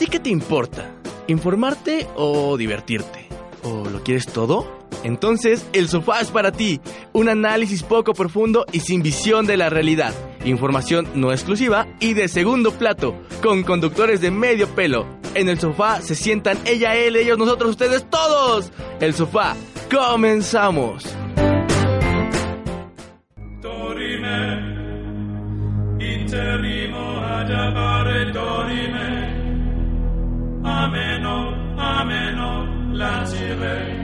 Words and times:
ti 0.00 0.06
qué 0.06 0.18
te 0.18 0.30
importa? 0.30 0.90
¿Informarte 1.26 2.06
o 2.16 2.56
divertirte? 2.56 3.28
¿O 3.62 3.84
lo 3.84 4.02
quieres 4.02 4.26
todo? 4.26 4.66
Entonces, 5.04 5.66
el 5.74 5.90
sofá 5.90 6.22
es 6.22 6.30
para 6.30 6.52
ti. 6.52 6.80
Un 7.12 7.28
análisis 7.28 7.82
poco 7.82 8.14
profundo 8.14 8.64
y 8.72 8.80
sin 8.80 9.02
visión 9.02 9.44
de 9.44 9.58
la 9.58 9.68
realidad. 9.68 10.14
Información 10.46 11.06
no 11.14 11.32
exclusiva 11.32 11.86
y 12.00 12.14
de 12.14 12.28
segundo 12.28 12.72
plato, 12.72 13.14
con 13.42 13.62
conductores 13.62 14.22
de 14.22 14.30
medio 14.30 14.68
pelo. 14.68 15.04
En 15.34 15.50
el 15.50 15.60
sofá 15.60 16.00
se 16.00 16.14
sientan 16.14 16.58
ella, 16.64 16.96
él, 16.96 17.16
ellos, 17.16 17.36
nosotros, 17.36 17.72
ustedes, 17.72 18.08
todos. 18.08 18.72
El 19.00 19.12
sofá. 19.12 19.54
Comenzamos. 19.90 21.04
Ameno, 30.64 31.50
ameno, 31.78 32.66
lancirei, 32.92 33.96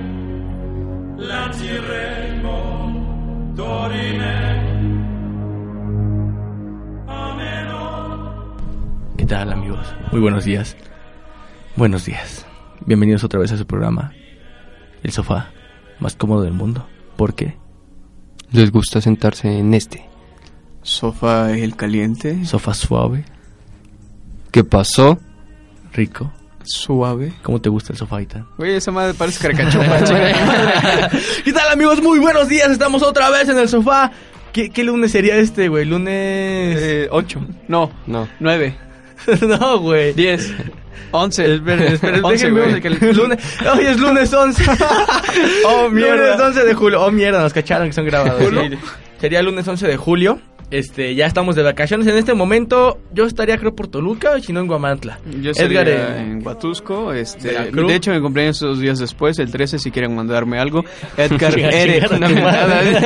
lanciremo, 1.19 2.59
dorime, 3.55 4.37
ameno. 7.07 8.57
¿Qué 9.17 9.27
tal 9.27 9.53
amigos? 9.53 9.95
Muy 10.13 10.21
buenos 10.21 10.45
días. 10.45 10.77
Buenos 11.77 12.05
días. 12.07 12.47
Bienvenidos 12.87 13.25
otra 13.25 13.41
vez 13.41 13.53
a 13.53 13.57
su 13.59 13.67
programa. 13.67 14.13
El 15.03 15.13
sofá 15.13 15.51
más 16.01 16.17
cómodo 16.17 16.43
del 16.43 16.53
mundo. 16.55 16.87
¿Por 17.17 17.35
qué? 17.35 17.57
Les 18.53 18.71
gusta 18.71 19.01
sentarse 19.01 19.59
en 19.59 19.75
este. 19.75 20.09
Sofá 20.83 21.51
el 21.53 21.75
caliente, 21.75 22.45
Sofá 22.45 22.73
suave, 22.73 23.25
¿Qué 24.53 24.63
pasó? 24.63 25.19
rico. 25.93 26.31
Suave. 26.67 27.33
¿Cómo 27.43 27.61
te 27.61 27.69
gusta 27.69 27.93
el 27.93 27.99
sofá, 27.99 28.21
Itan? 28.23 28.47
Oye, 28.59 28.77
esa 28.77 28.91
madre 28.91 29.15
parece 29.15 29.41
caracachopa. 29.41 30.03
chica. 30.05 31.11
¿Qué 31.45 31.53
tal 31.53 31.69
amigos? 31.73 32.03
Muy 32.03 32.19
buenos 32.19 32.49
días. 32.49 32.71
Estamos 32.71 33.03
otra 33.03 33.31
vez 33.31 33.49
en 33.49 33.59
el 33.59 33.69
sofá. 33.69 34.11
¿Qué, 34.53 34.71
qué 34.71 34.85
lunes 34.85 35.13
sería 35.13 35.37
este, 35.37 35.69
güey? 35.69 35.85
Lunes... 35.85 36.79
Eh, 36.81 37.09
ocho. 37.11 37.41
No, 37.69 37.91
No. 38.07 38.27
nueve, 38.41 38.75
no, 39.43 39.79
güey. 39.81 40.13
diez, 40.15 40.53
once. 41.11 41.55
Esperen, 41.57 41.93
esperen, 41.93 42.21
Once, 42.25 42.33
déjenme 42.47 42.61
güey. 42.61 42.73
ver 42.73 42.83
que 42.83 42.89
el 42.89 43.17
lunes... 43.17 43.39
Hoy 43.75 43.85
es 43.85 43.99
lunes 44.01 44.33
11. 44.33 44.65
Oh, 45.67 45.89
mierda. 45.91 46.17
Lunes 46.37 46.41
11 46.41 46.65
de 46.65 46.75
julio. 46.75 47.03
Oh, 47.05 47.11
mierda, 47.11 47.41
nos 47.43 47.53
cacharon 47.53 47.89
que 47.89 47.93
son 47.93 48.07
grabados. 48.07 48.43
¿Julio? 48.43 48.79
Sería 49.21 49.43
lunes 49.43 49.67
11 49.69 49.87
de 49.87 49.97
julio. 49.97 50.41
Este, 50.69 51.15
ya 51.15 51.27
estamos 51.27 51.55
de 51.55 51.63
vacaciones. 51.63 52.09
En 52.09 52.17
este 52.17 52.35
momento, 52.35 52.99
yo 53.13 53.25
estaría 53.25 53.57
creo 53.57 53.77
por 53.77 53.87
Toluca, 53.87 54.33
o 54.33 54.41
si 54.41 54.53
no 54.53 54.59
en 54.61 54.67
Guamantla. 54.67 55.21
Yo 55.41 55.53
Edgar 55.53 55.89
Edgar 55.89 55.89
en- 56.19 56.31
en 56.39 56.47
Huatusco, 56.47 57.13
este, 57.13 57.49
Veracruz. 57.53 57.89
de 57.89 57.95
hecho 57.95 58.11
mi 58.13 58.21
cumpleaños 58.21 58.59
dos 58.59 58.81
días 58.81 58.99
después, 58.99 59.39
el 59.39 59.51
13 59.53 59.79
si 59.79 59.93
quieren 59.93 60.17
mandarme 60.17 60.59
algo. 60.59 60.85
Edgar 61.17 61.55
chinga, 61.55 62.19
no, 62.19 62.29
madre. 62.43 62.99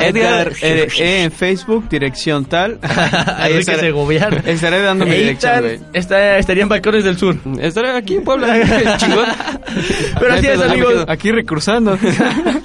Edgar 0.00 0.52
R. 0.62 0.88
E 0.98 1.22
en 1.24 1.32
Facebook, 1.32 1.86
dirección 1.90 2.46
tal. 2.46 2.78
Ahí 3.36 3.54
estaré, 3.58 3.80
Segoviano. 3.80 4.38
estaré 4.46 4.80
dando 4.80 5.04
mi 5.04 5.16
dirección, 5.16 5.60
güey. 5.60 5.80
estaría 5.92 6.62
en 6.62 6.68
Balcones 6.68 7.04
del 7.04 7.18
Sur. 7.18 7.36
Estaré 7.60 7.90
aquí 7.90 8.14
en 8.16 8.24
Puebla. 8.24 8.96
Chingón. 8.96 9.26
Pero 10.18 10.32
así 10.32 10.46
es, 10.46 10.60
amigos. 10.62 11.04
Aquí 11.08 11.30
recursando. 11.30 11.98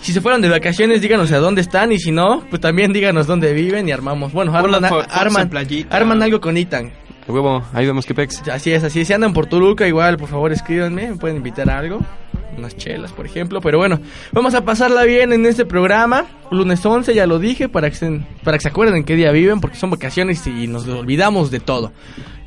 Si 0.02 0.14
se 0.14 0.22
fueron 0.22 0.42
de 0.42 0.48
vacaciones, 0.48 1.02
díganos 1.02 1.32
a 1.34 1.38
dónde 1.40 1.59
están. 1.62 1.92
Y 1.92 2.00
si 2.00 2.12
no, 2.12 2.46
pues 2.50 2.62
también 2.62 2.94
díganos 2.94 3.28
dónde 3.28 3.52
viven 3.54 3.90
y 3.90 3.92
armamos. 3.92 4.20
Bueno, 4.30 4.55
arman, 4.55 4.83
arman, 5.09 5.44
en 5.44 5.50
playita. 5.50 5.95
arman 5.95 6.22
algo 6.22 6.39
con 6.41 6.58
Itan. 6.58 6.91
Huevo, 7.27 7.64
ahí 7.73 7.86
vemos 7.86 8.05
que 8.05 8.14
pex. 8.14 8.47
Así 8.50 8.72
es, 8.72 8.83
así 8.83 9.02
es. 9.02 9.08
Si 9.08 9.13
andan 9.13 9.33
por 9.33 9.45
Toluca, 9.45 9.88
igual, 9.88 10.17
por 10.17 10.28
favor, 10.28 10.52
escríbanme. 10.52 11.11
Me 11.11 11.17
pueden 11.17 11.38
invitar 11.38 11.69
a 11.69 11.80
algo. 11.80 12.00
Unas 12.58 12.75
chelas, 12.75 13.13
por 13.13 13.25
ejemplo. 13.25 13.61
Pero 13.61 13.78
bueno, 13.78 14.00
vamos 14.31 14.53
a 14.53 14.66
pasarla 14.66 15.03
bien 15.03 15.31
en 15.31 15.46
este 15.46 15.66
programa. 15.66 16.25
Lunes 16.50 16.85
11, 16.85 17.13
ya 17.13 17.25
lo 17.28 17.40
dije, 17.40 17.69
para 17.69 17.90
que, 17.90 17.96
se, 17.96 18.22
para 18.44 18.57
que 18.57 18.63
se 18.63 18.69
acuerden 18.69 19.03
qué 19.03 19.16
día 19.16 19.31
viven, 19.31 19.62
porque 19.62 19.78
son 19.78 19.90
vacaciones 19.91 20.46
y 20.47 20.67
nos 20.67 20.88
olvidamos 20.88 21.51
de 21.51 21.59
todo. 21.59 21.94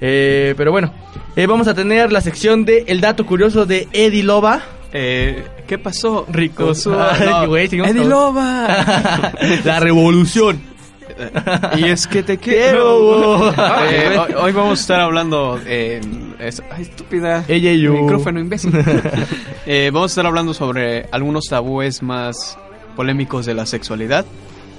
Eh, 0.00 0.54
pero 0.56 0.70
bueno, 0.70 0.93
eh, 1.37 1.47
vamos 1.47 1.69
a 1.69 1.75
tener 1.75 2.12
la 2.12 2.20
sección 2.20 2.65
de 2.65 2.84
El 2.87 3.00
dato 3.00 3.25
curioso 3.25 3.65
de 3.65 3.88
Eddie 3.93 4.25
Loba. 4.25 4.62
Eh, 4.93 5.44
¿Qué 5.66 5.78
pasó? 5.78 6.26
Rico. 6.31 6.72
No, 6.84 7.49
güey, 7.49 7.66
Eddie 7.66 8.04
Loba. 8.04 9.32
la 9.65 9.81
revolución. 9.81 10.74
y 11.78 11.84
es 11.84 12.06
que 12.06 12.22
te 12.22 12.38
Quiero. 12.38 13.52
quiero. 13.54 13.54
Eh, 13.91 14.19
hoy, 14.19 14.34
hoy 14.41 14.52
vamos 14.52 14.78
a 14.78 14.82
estar 14.82 15.00
hablando. 15.00 15.60
Eh, 15.66 16.00
es- 16.38 16.62
ay, 16.70 16.82
estúpida. 16.82 17.44
Ella 17.48 17.72
y 17.72 17.80
yo. 17.80 17.92
Micrófono, 17.92 18.41
imbécil. 18.41 18.72
Eh, 19.66 19.91
vamos 19.92 20.10
a 20.10 20.12
estar 20.12 20.26
hablando 20.26 20.52
sobre 20.52 21.06
algunos 21.10 21.44
tabúes 21.48 22.02
más 22.02 22.58
polémicos 22.97 23.47
de 23.47 23.54
la 23.54 23.64
sexualidad. 23.64 24.26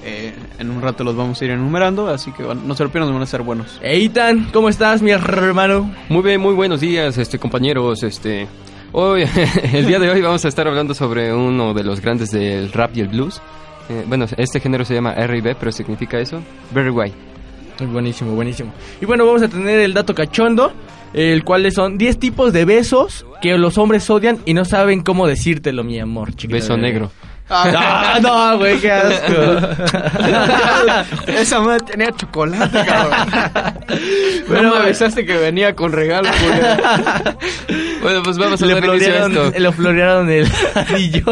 Eh, 0.03 0.31
en 0.59 0.69
un 0.69 0.79
rato 0.83 1.03
los 1.03 1.15
vamos 1.15 1.41
a 1.41 1.45
ir 1.45 1.49
enumerando, 1.51 2.07
así 2.09 2.31
que 2.31 2.43
van- 2.43 2.67
no 2.67 2.75
se 2.75 2.83
lo 2.83 2.91
pierdan, 2.91 3.11
van 3.11 3.23
a 3.23 3.25
ser 3.25 3.41
buenos. 3.41 3.79
Eitan, 3.81 4.49
¿cómo 4.53 4.69
estás, 4.69 5.01
mi 5.01 5.09
hermano? 5.09 5.91
Muy 6.09 6.21
bien, 6.21 6.39
muy 6.39 6.53
buenos 6.53 6.79
días, 6.81 7.17
este 7.17 7.39
compañeros, 7.39 8.03
este 8.03 8.47
hoy 8.91 9.25
el 9.73 9.87
día 9.87 9.97
de 9.97 10.09
hoy 10.11 10.21
vamos 10.21 10.45
a 10.45 10.47
estar 10.49 10.67
hablando 10.67 10.93
sobre 10.93 11.33
uno 11.33 11.73
de 11.73 11.83
los 11.83 11.99
grandes 12.01 12.29
del 12.29 12.71
rap 12.71 12.91
y 12.95 12.99
el 13.01 13.07
blues. 13.07 13.41
Eh, 13.89 14.03
bueno, 14.07 14.25
este 14.37 14.59
género 14.59 14.83
se 14.85 14.95
llama 14.95 15.13
R&B, 15.13 15.55
pero 15.55 15.71
significa 15.71 16.19
eso, 16.19 16.41
very 16.71 16.89
white. 16.89 17.15
Buenísimo, 17.91 18.33
buenísimo. 18.33 18.73
Y 19.01 19.05
bueno, 19.05 19.25
vamos 19.25 19.41
a 19.41 19.47
tener 19.47 19.79
el 19.79 19.93
dato 19.93 20.15
cachondo, 20.15 20.71
el 21.13 21.43
cual 21.43 21.69
son 21.71 21.97
10 21.97 22.19
tipos 22.19 22.53
de 22.53 22.65
besos 22.65 23.25
que 23.41 23.57
los 23.57 23.77
hombres 23.77 24.09
odian 24.09 24.39
y 24.45 24.53
no 24.53 24.65
saben 24.65 25.01
cómo 25.01 25.27
decírtelo, 25.27 25.83
mi 25.83 25.99
amor, 25.99 26.33
chiquita 26.33 26.55
Beso 26.55 26.77
negro. 26.77 27.11
Ah, 27.47 28.17
no, 28.21 28.57
güey, 28.57 28.79
qué 28.79 28.91
asco. 28.91 29.33
Esa 31.27 31.59
madre 31.61 31.85
tenía 31.85 32.11
chocolate, 32.11 32.85
cabrón. 32.85 33.27
Pero- 34.47 34.61
no 34.63 34.75
me 34.75 34.81
avisaste 34.81 35.25
que 35.25 35.37
venía 35.37 35.75
con 35.75 35.91
regalo. 35.91 36.27
Bueno, 38.01 38.23
pues 38.23 38.37
vamos 38.39 38.61
a 38.61 38.65
Le 38.65 38.81
florearon, 38.81 39.31
esto. 39.37 39.59
le 39.59 39.71
florearon 39.71 40.29
el 40.29 40.47
anillo. 40.73 41.23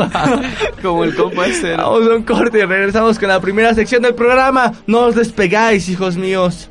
Como 0.84 1.04
el 1.04 1.16
compa 1.16 1.48
este. 1.48 1.78
¿no? 1.78 1.92
Vamos 1.92 2.10
a 2.12 2.16
un 2.16 2.24
corte 2.24 2.60
y 2.60 2.64
regresamos 2.66 3.18
con 3.18 3.30
la 3.30 3.40
primera 3.40 3.74
sección 3.74 4.04
del 4.04 4.14
programa. 4.14 4.72
No 4.86 5.00
os 5.06 5.16
despegáis, 5.16 5.90
hijos 5.90 6.16
míos. 6.18 6.70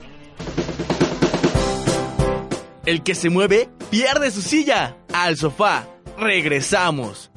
El 2.87 3.03
que 3.03 3.15
se 3.17 3.29
mueve 3.31 3.69
pierde 3.91 4.31
su 4.31 4.41
silla. 4.43 4.97
Al 5.13 5.37
sofá. 5.37 5.85
Regresamos. 6.19 7.32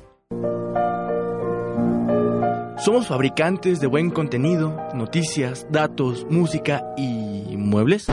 Somos 2.85 3.07
fabricantes 3.07 3.79
de 3.79 3.87
buen 3.87 4.11
contenido, 4.11 4.77
noticias, 4.93 5.65
datos, 5.71 6.27
música 6.29 6.83
y 6.95 7.57
muebles. 7.57 8.05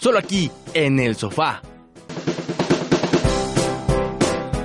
Solo 0.00 0.18
aquí, 0.18 0.50
en 0.72 0.98
el 0.98 1.14
sofá. 1.14 1.60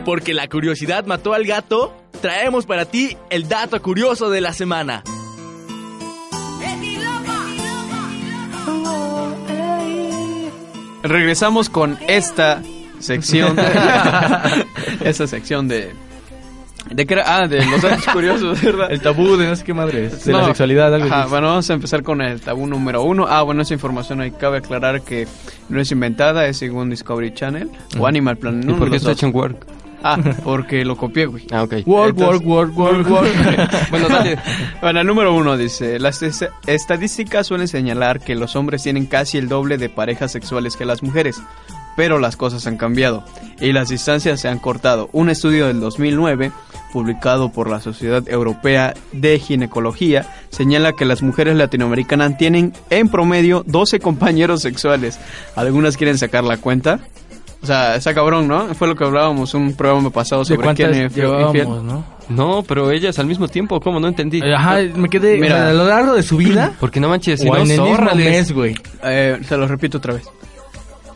Porque 0.05 0.33
la 0.33 0.47
curiosidad 0.47 1.05
mató 1.05 1.33
al 1.33 1.43
gato, 1.43 1.93
traemos 2.21 2.65
para 2.65 2.85
ti 2.85 3.17
el 3.29 3.49
dato 3.49 3.81
curioso 3.81 4.29
de 4.29 4.39
la 4.39 4.53
semana. 4.53 5.03
Regresamos 11.03 11.69
con 11.69 11.99
esta 12.07 12.63
sección. 12.99 13.57
esta 15.03 15.27
sección 15.27 15.67
de. 15.67 16.08
¿De 16.91 17.05
qué 17.05 17.13
era? 17.13 17.23
Ah, 17.37 17.47
de 17.47 17.63
los 17.65 17.81
datos 17.81 18.05
curiosos, 18.13 18.61
¿verdad? 18.61 18.91
El 18.91 18.99
tabú 19.01 19.37
de 19.37 19.47
no 19.47 19.55
sé 19.55 19.63
qué 19.63 19.73
madre 19.73 20.05
es, 20.07 20.25
de 20.25 20.33
la 20.33 20.39
No. 20.41 20.47
sexualidad, 20.47 20.93
algo 20.93 21.07
Ajá, 21.07 21.21
así. 21.21 21.29
bueno, 21.29 21.47
vamos 21.47 21.69
a 21.69 21.73
empezar 21.73 22.03
con 22.03 22.21
el 22.21 22.41
tabú 22.41 22.65
número 22.67 23.03
uno. 23.03 23.25
Ah, 23.29 23.41
bueno, 23.43 23.61
esa 23.61 23.73
información 23.75 24.21
ahí 24.21 24.31
cabe 24.31 24.57
aclarar 24.57 25.01
que 25.01 25.27
no 25.69 25.79
es 25.79 25.91
inventada, 25.91 26.47
es 26.47 26.57
según 26.57 26.89
Discovery 26.89 27.33
Channel 27.33 27.69
o 27.99 28.07
Animal 28.07 28.37
Planet. 28.37 28.63
¿Y 28.65 28.67
uno 28.69 28.77
por 28.79 28.89
qué 28.89 28.95
está 28.97 29.11
hecho 29.11 29.27
en 29.27 29.35
Work? 29.35 29.67
Ah, 30.01 30.17
porque 30.45 30.85
lo 30.85 30.95
copié, 30.95 31.25
güey. 31.25 31.45
Ah, 31.51 31.63
ok. 31.63 31.73
Work, 31.85 32.11
Entonces- 32.17 32.45
work, 32.47 32.77
work, 32.77 32.77
work, 32.77 33.09
work. 33.11 33.29
Bueno, 33.91 34.07
dale. 34.07 34.37
Bueno, 34.81 35.01
el 35.01 35.07
número 35.07 35.33
uno 35.35 35.57
dice, 35.57 35.99
las 35.99 36.21
es- 36.23 36.47
estadísticas 36.65 37.47
suelen 37.47 37.67
señalar 37.67 38.21
que 38.21 38.33
los 38.35 38.55
hombres 38.55 38.81
tienen 38.83 39.05
casi 39.07 39.37
el 39.37 39.49
doble 39.49 39.77
de 39.77 39.89
parejas 39.89 40.31
sexuales 40.31 40.77
que 40.77 40.85
las 40.85 41.03
mujeres, 41.03 41.41
pero 41.97 42.17
las 42.17 42.37
cosas 42.37 42.65
han 42.65 42.77
cambiado 42.77 43.25
y 43.59 43.73
las 43.73 43.89
distancias 43.89 44.39
se 44.39 44.47
han 44.47 44.59
cortado. 44.59 45.09
Un 45.11 45.29
estudio 45.29 45.67
del 45.67 45.81
2009, 45.81 46.53
publicado 46.91 47.51
por 47.51 47.69
la 47.69 47.79
Sociedad 47.79 48.23
Europea 48.27 48.93
de 49.11 49.39
Ginecología, 49.39 50.25
señala 50.49 50.93
que 50.93 51.05
las 51.05 51.21
mujeres 51.21 51.55
latinoamericanas 51.55 52.37
tienen 52.37 52.73
en 52.89 53.09
promedio 53.09 53.63
12 53.67 53.99
compañeros 53.99 54.61
sexuales. 54.61 55.19
¿Algunas 55.55 55.97
quieren 55.97 56.17
sacar 56.17 56.43
la 56.43 56.57
cuenta? 56.57 56.99
O 57.61 57.65
sea, 57.65 57.95
está 57.95 58.13
cabrón, 58.13 58.47
¿no? 58.47 58.73
Fue 58.73 58.87
lo 58.87 58.95
que 58.95 59.03
hablábamos 59.03 59.53
un 59.53 59.73
programa 59.75 60.09
pasado 60.11 60.43
¿De 60.43 60.55
sobre 60.55 60.73
quién 60.75 60.93
es 60.93 61.11
fiel- 61.13 61.45
infiel. 61.45 61.67
no? 61.67 62.05
No, 62.29 62.63
pero 62.63 62.89
ellas 62.91 63.19
al 63.19 63.25
mismo 63.25 63.47
tiempo, 63.47 63.81
¿cómo? 63.81 63.99
No 63.99 64.07
entendí. 64.07 64.39
Eh, 64.39 64.53
Ajá, 64.55 64.77
me 64.95 65.09
quedé, 65.09 65.37
Mira. 65.37 65.55
o 65.55 65.57
sea, 65.57 65.69
a 65.69 65.73
lo 65.73 65.85
largo 65.87 66.13
de 66.13 66.23
su 66.23 66.37
vida, 66.37 66.71
Porque 66.79 66.99
no 67.01 67.09
manches, 67.09 67.39
si 67.41 67.47
no, 67.47 67.55
en 67.57 67.69
el 67.71 67.81
mismo 67.81 68.15
mes, 68.15 68.51
güey. 68.53 68.75
Eh, 69.03 69.39
se 69.47 69.57
lo 69.57 69.67
repito 69.67 69.97
otra 69.97 70.13
vez. 70.13 70.23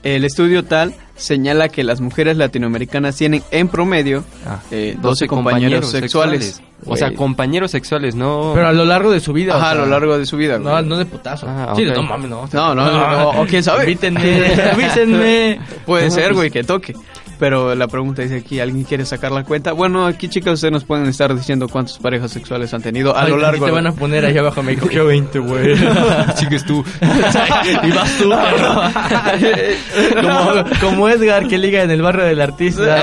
El 0.04 0.26
estudio 0.26 0.66
tal 0.66 0.94
señala 1.16 1.70
que 1.70 1.84
las 1.84 2.02
mujeres 2.02 2.38
latinoamericanas 2.38 3.16
tienen 3.16 3.44
en 3.52 3.68
promedio 3.68 4.24
Ah, 4.48 4.60
eh, 4.72 4.98
12 5.02 5.28
compañeros, 5.28 5.90
sexuales. 5.92 6.62
O 6.86 6.98
sea, 6.98 7.08
Güey. 7.08 7.18
compañeros 7.18 7.72
sexuales, 7.72 8.14
no... 8.14 8.52
Pero 8.54 8.68
a 8.68 8.74
lo 8.74 8.84
largo 8.84 9.10
de 9.12 9.22
su 9.22 9.32
vida. 9.32 9.56
Ajá, 9.56 9.68
o 9.68 9.70
a 9.70 9.72
sea, 9.74 9.82
lo 9.84 9.90
largo 9.90 10.18
de 10.18 10.26
su 10.26 10.36
vida. 10.36 10.58
No, 10.60 10.72
güey. 10.72 10.86
no 10.86 10.98
de 10.98 11.06
putazo. 11.06 11.46
Ah, 11.48 11.72
Sí, 11.78 11.88
ok. 11.88 11.96
no 11.96 12.04
mames, 12.04 12.30
no. 12.30 12.50
No, 12.52 12.76
no, 12.76 12.92
no, 12.92 13.12
no, 13.12 13.42
o 13.42 13.46
quién 13.46 13.64
sabe. 13.64 13.84
Avítenme, 13.84 14.54
avísenme. 14.74 15.60
Puede 15.86 16.06
No, 16.10 16.12
ser, 16.12 16.24
pues- 16.30 16.36
güey, 16.36 16.52
que 16.52 16.64
toque. 16.66 16.94
Pero 17.40 17.76
la 17.76 17.88
pregunta 17.88 18.22
dice 18.22 18.38
aquí, 18.38 18.60
¿alguien 18.60 18.84
quiere 18.84 19.06
sacar 19.06 19.32
la 19.32 19.44
cuenta? 19.44 19.74
Bueno, 19.74 20.06
aquí 20.06 20.30
chicas, 20.30 20.54
ustedes 20.54 20.72
nos 20.72 20.84
pueden 20.86 21.08
estar 21.08 21.34
diciendo 21.36 21.68
cuántas 21.68 21.98
parejas 21.98 22.32
sexuales 22.32 22.74
han 22.74 22.82
tenido 22.82 23.16
a 23.16 23.24
Ay, 23.24 23.32
lo 23.32 23.38
largo 23.38 23.66
te 23.66 23.72
van 23.72 23.88
a 23.88 23.92
poner 23.92 24.26
ahí 24.26 24.38
abajo, 24.38 24.62
me 24.64 24.78
cogió 24.78 25.06
20, 25.06 25.40
güey. 25.40 25.76
Sigues 26.36 26.64
tú. 26.66 26.84
y 27.84 27.92
vas 27.92 28.18
tú, 28.18 28.30
como, 30.22 30.64
como 30.80 31.10
Edgar 31.10 31.48
que 31.48 31.58
liga 31.58 31.84
en 31.84 31.92
el 31.92 32.02
barrio 32.02 32.26
del 32.26 32.40
artista. 32.42 32.98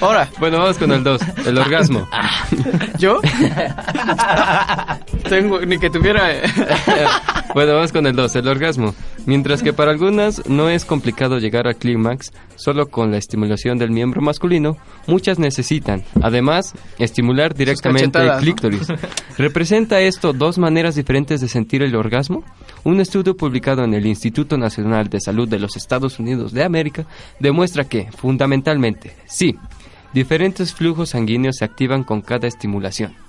Ahora, 0.00 0.28
Bueno, 0.38 0.58
vamos 0.58 0.78
con 0.78 0.90
el 0.92 1.02
2, 1.04 1.20
el 1.46 1.58
orgasmo. 1.58 2.08
¿yo? 2.98 3.20
Tengo, 5.28 5.60
ni 5.60 5.78
que 5.78 5.90
tuviera... 5.90 6.32
eh, 6.32 6.42
Bueno, 7.54 7.74
vamos 7.74 7.92
con 7.92 8.06
el 8.06 8.14
2, 8.16 8.36
el 8.36 8.48
orgasmo. 8.48 8.94
Mientras 9.26 9.62
que 9.62 9.72
para 9.72 9.90
algunas 9.90 10.46
no 10.48 10.68
es 10.68 10.84
complicado 10.84 11.38
llegar 11.38 11.66
al 11.66 11.76
clímax 11.76 12.32
solo 12.56 12.90
con 12.90 13.10
la 13.10 13.16
estimulación 13.16 13.78
del 13.78 13.90
miembro 13.90 14.20
masculino, 14.20 14.76
muchas 15.06 15.38
necesitan, 15.38 16.04
además, 16.20 16.74
estimular 16.98 17.54
directamente 17.54 18.18
el 18.18 18.36
clítoris. 18.38 18.86
¿Representa 19.38 20.00
esto 20.00 20.32
dos 20.32 20.58
maneras 20.58 20.94
diferentes 20.94 21.40
de 21.40 21.48
sentir 21.48 21.82
el 21.82 21.96
orgasmo? 21.96 22.44
Un 22.84 23.00
estudio 23.00 23.34
publicado 23.34 23.82
en 23.82 23.94
el 23.94 24.06
Instituto 24.06 24.58
Nacional 24.58 25.08
de 25.08 25.20
Salud 25.20 25.48
de 25.48 25.58
los 25.58 25.76
Estados 25.76 26.18
Unidos 26.18 26.52
de 26.52 26.62
América 26.62 27.06
demuestra 27.40 27.84
que, 27.84 28.10
fundamentalmente, 28.12 29.16
sí, 29.26 29.56
diferentes 30.12 30.74
flujos 30.74 31.10
sanguíneos 31.10 31.56
se 31.56 31.64
activan 31.64 32.04
con 32.04 32.20
cada 32.20 32.46
estimulación. 32.46 33.23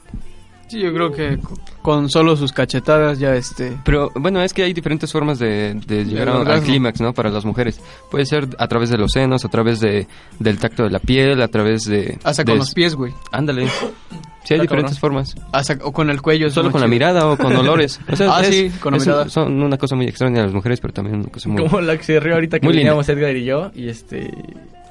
Sí, 0.67 0.79
yo 0.79 0.91
creo 0.93 1.11
que 1.11 1.37
con 1.83 2.09
solo 2.09 2.35
sus 2.35 2.51
cachetadas 2.51 3.19
ya 3.19 3.35
este... 3.35 3.77
Pero 3.85 4.11
bueno, 4.15 4.41
es 4.41 4.51
que 4.51 4.63
hay 4.63 4.73
diferentes 4.73 5.11
formas 5.11 5.37
de, 5.37 5.75
de 5.85 6.05
llegar 6.05 6.27
a- 6.29 6.41
al 6.41 6.61
clímax, 6.63 7.01
¿no? 7.01 7.13
Para 7.13 7.29
las 7.29 7.45
mujeres. 7.45 7.79
Puede 8.09 8.25
ser 8.25 8.47
a 8.57 8.67
través 8.67 8.89
de 8.89 8.97
los 8.97 9.11
senos, 9.11 9.45
a 9.45 9.49
través 9.49 9.79
de, 9.79 10.07
del 10.39 10.57
tacto 10.57 10.83
de 10.83 10.89
la 10.89 10.99
piel, 10.99 11.39
a 11.41 11.47
través 11.47 11.83
de... 11.85 12.17
Hasta 12.23 12.43
de- 12.43 12.51
con 12.51 12.57
los 12.59 12.73
pies, 12.73 12.95
güey. 12.95 13.13
Ándale. 13.31 13.67
Sí, 14.43 14.53
hay 14.55 14.59
diferentes 14.59 14.99
cabrón. 14.99 15.23
formas. 15.25 15.35
Hasta, 15.51 15.77
o 15.83 15.91
con 15.91 16.09
el 16.09 16.21
cuello. 16.21 16.49
Solo 16.49 16.71
con 16.71 16.81
la 16.81 16.87
mirada 16.87 17.27
o 17.27 17.37
con 17.37 17.55
olores. 17.57 17.99
O 18.11 18.15
sea, 18.15 18.35
Ah, 18.35 18.41
es- 18.41 18.47
sí, 18.49 18.71
con 18.79 18.93
la 18.93 18.99
mirada. 18.99 19.29
Son 19.29 19.61
una 19.61 19.77
cosa 19.77 19.95
muy 19.95 20.07
extraña 20.07 20.41
las 20.43 20.53
mujeres, 20.53 20.79
pero 20.81 20.93
también 20.93 21.17
una 21.17 21.29
cosa 21.29 21.47
muy... 21.49 21.61
Como 21.63 21.79
la 21.81 21.95
que 21.97 22.03
se 22.03 22.19
rió 22.19 22.33
ahorita 22.35 22.59
que 22.59 22.65
Muy 22.67 22.75
veníamos 22.75 23.07
Edgar 23.07 23.35
y 23.35 23.45
yo. 23.45 23.71
Y 23.75 23.87
este. 23.89 24.31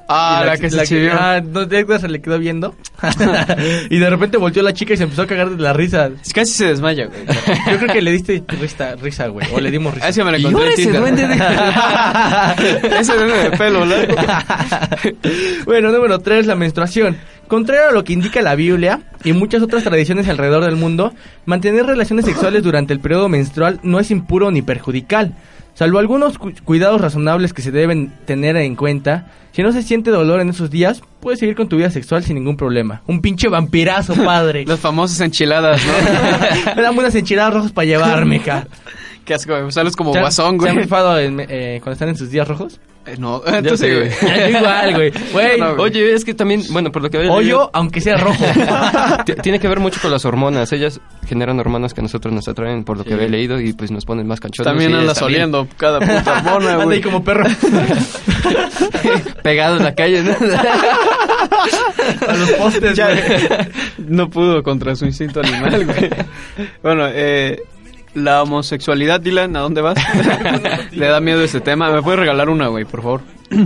Ah, 0.07 0.43
la, 0.45 0.57
que 0.57 0.69
se 0.69 0.75
la 0.75 0.85
chivió. 0.85 1.13
Ah, 1.13 1.41
no, 1.41 1.61
Edgar 1.61 1.99
se 1.99 2.07
le 2.07 2.21
quedó 2.21 2.37
viendo. 2.37 2.75
y 3.89 3.97
de 3.97 4.09
repente 4.09 4.37
volteó 4.37 4.61
la 4.61 4.73
chica 4.73 4.93
y 4.93 4.97
se 4.97 5.03
empezó 5.03 5.23
a 5.23 5.27
cagar 5.27 5.49
de 5.49 5.61
la 5.61 5.73
risa. 5.73 6.11
Casi 6.33 6.51
se 6.51 6.65
desmaya, 6.65 7.05
güey. 7.07 7.25
Yo 7.71 7.77
creo 7.79 7.93
que 7.93 8.01
le 8.01 8.11
diste 8.11 8.43
risa, 8.59 8.95
risa 8.95 9.27
güey. 9.27 9.47
O 9.53 9.59
le 9.59 9.71
dimos 9.71 9.93
risa. 9.93 10.05
Ah, 10.05 10.09
es 10.09 10.15
que 10.15 10.23
me 10.23 10.31
la 10.31 10.37
encontré 10.37 10.69
en 10.69 10.75
Tinder. 10.75 11.01
duende 11.01 11.27
de- 11.27 11.35
ese 12.99 13.15
duende 13.15 13.49
de 13.49 13.57
pelo 13.57 13.85
largo. 13.85 14.15
bueno, 15.65 15.91
número 15.91 16.19
3, 16.19 16.45
la 16.45 16.55
menstruación. 16.55 17.17
Contrario 17.47 17.89
a 17.89 17.91
lo 17.91 18.03
que 18.03 18.13
indica 18.13 18.41
la 18.41 18.55
Biblia 18.55 19.01
y 19.23 19.33
muchas 19.33 19.61
otras 19.61 19.83
tradiciones 19.83 20.27
alrededor 20.27 20.65
del 20.65 20.75
mundo, 20.75 21.13
mantener 21.45 21.85
relaciones 21.85 22.25
sexuales 22.25 22.63
durante 22.63 22.93
el 22.93 22.99
periodo 22.99 23.29
menstrual 23.29 23.79
no 23.83 23.99
es 23.99 24.09
impuro 24.11 24.49
ni 24.51 24.61
perjudicial. 24.61 25.33
Salvo 25.75 25.99
algunos 25.99 26.37
cu- 26.39 26.53
cuidados 26.63 26.99
razonables 27.01 27.53
que 27.53 27.61
se 27.61 27.69
deben 27.71 28.11
tener 28.25 28.55
en 28.57 28.75
cuenta, 28.75 29.27
si 29.51 29.61
no 29.61 29.71
se 29.71 29.83
siente 29.83 30.09
dolor 30.09 30.39
en 30.39 30.49
esos 30.49 30.71
días, 30.71 31.01
puedes 31.19 31.39
seguir 31.39 31.55
con 31.55 31.67
tu 31.69 31.75
vida 31.77 31.89
sexual 31.91 32.23
sin 32.23 32.35
ningún 32.35 32.55
problema. 32.57 33.01
Un 33.07 33.21
pinche 33.21 33.47
vampirazo, 33.49 34.13
padre. 34.25 34.65
Las 34.65 34.79
famosas 34.79 35.19
enchiladas, 35.21 35.81
¿no? 35.85 36.73
Me 36.75 36.81
dan 36.81 36.97
unas 36.97 37.13
enchiladas 37.13 37.53
rojas 37.53 37.71
para 37.73 37.85
llevarme, 37.85 38.39
ca. 38.45 38.65
Qué 39.25 39.33
asco, 39.33 39.51
güey. 39.59 39.71
Sales 39.71 39.95
como 39.95 40.13
¿Se 40.13 40.19
guasón, 40.21 40.51
¿Se 40.53 40.57
güey. 40.57 40.71
han 40.71 40.77
rifado 40.77 41.19
en, 41.19 41.39
eh, 41.41 41.79
cuando 41.83 41.93
están 41.93 42.09
en 42.09 42.15
sus 42.17 42.29
días 42.31 42.47
rojos? 42.47 42.79
Eh, 43.05 43.15
no, 43.19 43.43
Ya 43.51 43.57
entonces, 43.59 43.79
sé, 43.79 43.95
güey. 43.95 44.09
güey. 44.39 44.51
Yo 44.51 44.57
igual, 44.59 44.93
güey. 44.95 45.11
Güey, 45.33 45.59
No, 45.59 45.75
güey. 45.75 45.89
Oye, 45.91 46.13
es 46.13 46.25
que 46.25 46.33
también, 46.33 46.63
bueno, 46.71 46.91
por 46.91 47.01
lo 47.01 47.09
que 47.09 47.17
había 47.17 47.31
hoyo, 47.31 47.69
aunque 47.73 48.01
sea 48.01 48.17
rojo. 48.17 48.43
tiene 49.43 49.59
que 49.59 49.67
ver 49.67 49.79
mucho 49.79 49.99
con 50.01 50.11
las 50.11 50.25
hormonas. 50.25 50.71
Ellas 50.73 50.99
generan 51.27 51.59
hormonas 51.59 51.93
que 51.93 52.01
a 52.01 52.03
nosotros 52.03 52.33
nos 52.33 52.47
atraen, 52.47 52.83
por 52.83 52.97
lo 52.97 53.03
que 53.03 53.13
había 53.13 53.27
leído, 53.27 53.59
y 53.59 53.73
pues 53.73 53.91
nos 53.91 54.05
ponen 54.05 54.27
más 54.27 54.39
canchones. 54.39 54.65
También 54.71 54.93
andas 54.95 55.21
oliendo 55.21 55.67
cada 55.77 55.99
puta 55.99 56.37
hormona, 56.39 56.71
Anda 56.73 56.79
ahí 56.81 56.85
güey. 56.85 57.01
como 57.01 57.23
perro. 57.23 57.45
Pegado 59.43 59.77
en 59.77 59.83
la 59.83 59.93
calle, 59.95 60.23
¿no? 60.23 60.31
A 62.27 62.33
los 62.35 62.51
postes, 62.51 62.95
Ya, 62.95 63.09
güey. 63.09 63.67
no 63.99 64.29
pudo 64.29 64.63
contra 64.63 64.95
su 64.95 65.05
instinto 65.05 65.41
animal, 65.41 65.85
güey. 65.85 66.09
Bueno, 66.81 67.07
eh, 67.11 67.61
la 68.15 68.41
homosexualidad, 68.41 69.19
Dylan, 69.19 69.55
¿a 69.55 69.59
dónde 69.59 69.81
vas? 69.81 69.97
Le 70.91 71.05
da 71.07 71.19
miedo 71.19 71.43
ese 71.43 71.61
tema. 71.61 71.91
¿Me 71.91 72.01
puedes 72.01 72.19
regalar 72.19 72.49
una, 72.49 72.67
güey, 72.67 72.85
por 72.85 73.03
favor? 73.03 73.21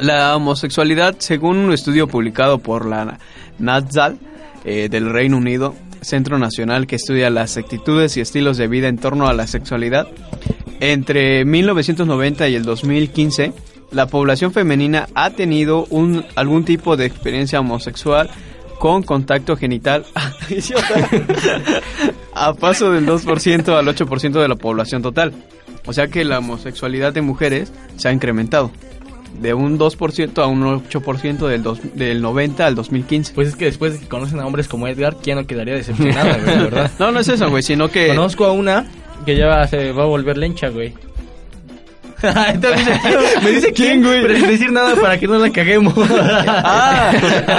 La 0.00 0.34
homosexualidad, 0.34 1.16
según 1.18 1.58
un 1.58 1.72
estudio 1.72 2.08
publicado 2.08 2.58
por 2.58 2.86
la 2.86 3.18
NATZAL 3.58 4.18
eh, 4.64 4.88
del 4.88 5.12
Reino 5.12 5.36
Unido, 5.36 5.74
Centro 6.00 6.38
Nacional 6.38 6.86
que 6.86 6.96
estudia 6.96 7.28
las 7.28 7.58
actitudes 7.58 8.16
y 8.16 8.22
estilos 8.22 8.56
de 8.56 8.66
vida 8.66 8.88
en 8.88 8.96
torno 8.96 9.28
a 9.28 9.34
la 9.34 9.46
sexualidad, 9.46 10.08
entre 10.80 11.44
1990 11.44 12.48
y 12.48 12.54
el 12.54 12.64
2015, 12.64 13.52
la 13.92 14.06
población 14.06 14.52
femenina 14.52 15.06
ha 15.14 15.30
tenido 15.30 15.84
un, 15.90 16.24
algún 16.34 16.64
tipo 16.64 16.96
de 16.96 17.04
experiencia 17.04 17.60
homosexual 17.60 18.30
con 18.80 19.02
contacto 19.02 19.56
genital 19.56 20.06
a 22.34 22.54
paso 22.54 22.90
del 22.92 23.06
2% 23.06 23.68
al 23.76 23.86
8% 23.86 24.40
de 24.40 24.48
la 24.48 24.56
población 24.56 25.02
total. 25.02 25.32
O 25.86 25.92
sea 25.92 26.08
que 26.08 26.24
la 26.24 26.38
homosexualidad 26.38 27.12
de 27.12 27.20
mujeres 27.20 27.72
se 27.96 28.08
ha 28.08 28.12
incrementado 28.12 28.70
de 29.40 29.54
un 29.54 29.78
2% 29.78 30.42
a 30.42 30.46
un 30.46 30.62
8% 30.62 31.46
del, 31.46 31.62
dos- 31.62 31.80
del 31.94 32.20
90 32.22 32.66
al 32.66 32.74
2015. 32.74 33.34
Pues 33.34 33.48
es 33.48 33.56
que 33.56 33.66
después 33.66 33.92
de 33.94 33.98
que 34.00 34.06
conocen 34.08 34.40
a 34.40 34.46
hombres 34.46 34.66
como 34.66 34.88
Edgar, 34.88 35.16
¿quién 35.22 35.36
no 35.36 35.46
quedaría 35.46 35.74
decepcionado, 35.74 36.30
güey, 36.42 36.58
verdad? 36.58 36.90
No, 36.98 37.12
no 37.12 37.20
es 37.20 37.28
eso, 37.28 37.48
güey, 37.50 37.62
sino 37.62 37.88
que... 37.90 38.08
Conozco 38.08 38.44
a 38.46 38.52
una 38.52 38.86
que 39.26 39.36
ya 39.36 39.66
se 39.66 39.92
va 39.92 40.02
a 40.04 40.06
volver 40.06 40.36
lencha, 40.38 40.68
güey. 40.68 40.94
Entonces, 42.54 42.88
me 43.42 43.50
dice 43.50 43.72
quién, 43.72 44.02
güey. 44.02 44.22
Pero 44.22 44.38
sin 44.38 44.46
decir 44.48 44.72
nada 44.72 44.94
para 44.96 45.18
que 45.18 45.26
no 45.26 45.38
la 45.38 45.50
caguemos. 45.50 45.94
Ah, 46.62 47.12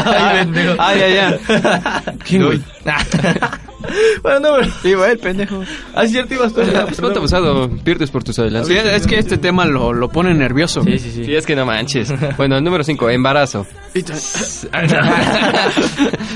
Ay, 0.05 0.45
pendejo. 0.45 0.75
ah, 0.77 0.93
ya, 0.95 1.07
ya. 1.09 2.03
¿Quién, 2.25 2.45
güey? 2.45 2.61
bueno, 4.23 4.39
no, 4.39 4.55
pero... 4.59 4.71
Iba 4.83 5.11
el 5.11 5.17
pendejo. 5.17 5.63
Ah, 5.93 6.05
cierto, 6.07 6.33
ibas 6.33 6.53
tú. 6.53 6.61
Pues 6.61 6.99
cuánto 6.99 7.21
pasado 7.21 7.69
pierdes 7.83 8.11
por 8.11 8.23
tus 8.23 8.37
adelantos. 8.39 8.69
Sí, 8.69 8.77
es 8.77 9.07
que 9.07 9.17
este 9.17 9.37
tema 9.37 9.65
lo, 9.65 9.93
lo 9.93 10.09
pone 10.09 10.33
nervioso. 10.33 10.83
Sí, 10.83 10.99
sí, 10.99 11.11
sí. 11.11 11.25
Sí, 11.25 11.35
es 11.35 11.45
que 11.45 11.55
no 11.55 11.65
manches. 11.65 12.13
Bueno, 12.37 12.57
el 12.57 12.63
número 12.63 12.83
5, 12.83 13.09
embarazo. 13.09 13.65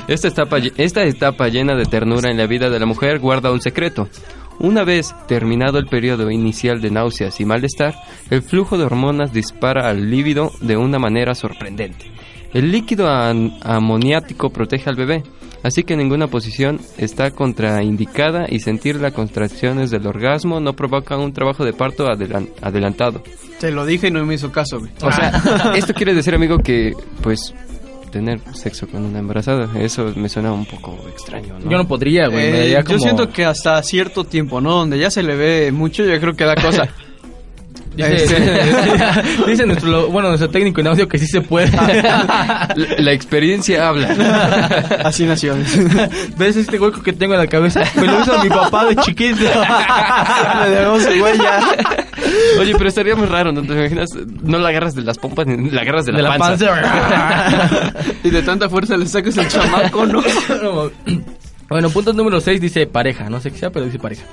esta, 0.08 0.28
etapa, 0.28 0.58
esta 0.78 1.04
etapa 1.04 1.48
llena 1.48 1.76
de 1.76 1.86
ternura 1.86 2.30
en 2.32 2.38
la 2.38 2.48
vida 2.48 2.70
de 2.70 2.80
la 2.80 2.86
mujer 2.86 3.20
guarda 3.20 3.52
un 3.52 3.62
secreto. 3.62 4.08
Una 4.60 4.84
vez 4.84 5.14
terminado 5.28 5.78
el 5.78 5.88
periodo 5.88 6.32
inicial 6.32 6.82
de 6.82 6.92
náuseas 6.92 7.40
y 7.42 7.46
malestar, 7.46 7.96
el 8.30 8.42
flujo 8.42 8.78
de 8.78 8.86
hormonas 8.86 9.34
dispara 9.34 9.90
al 9.90 10.10
líbido 10.10 10.52
de 10.62 10.78
una 10.78 10.98
manera 11.00 11.36
sorprendente. 11.36 12.12
El 12.54 12.72
líquido 12.72 13.08
amoniático 13.10 14.50
protege 14.50 14.90
al 14.90 14.96
bebé, 14.96 15.24
así 15.64 15.84
que 15.84 15.98
ninguna 15.98 16.28
posición 16.28 16.80
está 16.98 17.32
contraindicada 17.32 18.46
y 18.50 18.60
sentir 18.60 18.96
las 18.98 19.14
contracciones 19.14 19.92
del 19.92 20.08
orgasmo 20.08 20.60
no 20.60 20.74
provoca 20.74 21.18
un 21.18 21.34
trabajo 21.34 21.66
de 21.66 21.74
parto 21.74 22.06
adelan- 22.08 22.50
adelantado. 22.62 23.22
Te 23.60 23.72
lo 23.72 23.86
dije 23.86 24.08
y 24.08 24.12
no 24.12 24.26
me 24.26 24.36
hizo 24.36 24.52
caso, 24.52 24.80
güey. 24.80 24.92
O 25.02 25.12
sea, 25.12 25.74
esto 25.76 25.94
quiere 25.94 26.14
decir, 26.14 26.34
amigo, 26.36 26.58
que 26.60 26.94
pues 27.22 27.54
tener 28.16 28.40
sexo 28.54 28.88
con 28.88 29.04
una 29.04 29.20
embarazada, 29.20 29.68
eso 29.78 30.14
me 30.16 30.30
suena 30.30 30.54
un 30.54 30.66
poco 30.66 30.98
extraño, 31.10 31.60
¿no? 31.60 31.70
Yo 31.70 31.78
no 31.78 31.86
podría, 31.86 32.30
güey. 32.30 32.46
Eh, 32.46 32.72
Yo 32.78 32.86
como- 32.86 33.00
siento 33.00 33.30
que 33.30 33.44
hasta 33.44 33.84
cierto 33.84 34.24
tiempo, 34.24 34.62
¿no? 34.62 34.72
Donde 34.72 34.98
ya 34.98 35.12
se 35.12 35.22
le 35.22 35.36
ve 35.36 35.74
mucho, 35.74 36.06
yo 36.06 36.18
creo 36.22 36.34
que 36.34 36.46
da 36.46 36.56
cosa. 36.56 36.88
Dice, 37.96 38.14
Este- 38.26 39.48
dice 39.48 39.66
nuestro, 39.66 40.08
bueno, 40.10 40.28
nuestro 40.30 40.50
técnico 40.50 40.82
en 40.82 40.88
audio 40.88 41.08
que 41.08 41.18
sí 41.18 41.28
se 41.28 41.40
puede. 41.42 41.72
La, 41.78 42.68
la 42.98 43.12
experiencia 43.14 43.88
habla. 43.88 44.10
Así 45.04 45.24
nació. 45.26 45.56
¿Ves 46.38 46.56
este 46.58 46.78
hueco 46.80 47.02
que 47.02 47.14
tengo 47.14 47.34
en 47.36 47.40
la 47.40 47.48
cabeza? 47.48 47.84
Me 47.96 48.06
lo 48.08 48.20
hizo 48.22 48.38
mi 48.44 48.50
papá 48.50 48.86
de 48.86 48.96
chiquito. 48.98 49.44
Le 49.46 51.16
igual 51.16 51.38
ya. 51.38 51.60
Oye, 52.60 52.74
pero 52.78 52.90
estaría 52.90 53.16
muy 53.16 53.28
raro, 53.28 53.52
¿no 53.52 53.62
te 53.62 53.74
imaginas? 53.74 54.10
No 54.44 54.58
la 54.60 54.70
agarras 54.70 54.96
de 54.96 55.02
las 55.02 55.18
pompas 55.18 55.48
ni 55.48 55.70
la 55.70 55.82
agarras 55.82 56.06
de 56.06 56.12
la, 56.12 56.18
de 56.18 56.24
la 56.24 56.38
panza. 56.38 56.68
panza. 56.68 57.94
Y 58.24 58.30
de 58.30 58.42
tanta 58.42 58.70
fuerza 58.70 58.98
le 58.98 59.06
sacas 59.06 59.38
el 59.38 59.48
chamaco, 59.48 60.06
¿no? 60.06 60.24
bueno, 61.70 61.90
punto 61.90 62.14
número 62.14 62.42
6 62.42 62.60
dice 62.60 62.88
pareja. 62.88 63.30
No 63.30 63.40
sé 63.40 63.52
qué 63.52 63.58
sea, 63.58 63.70
pero 63.70 63.86
dice 63.86 64.00
pareja. 64.00 64.24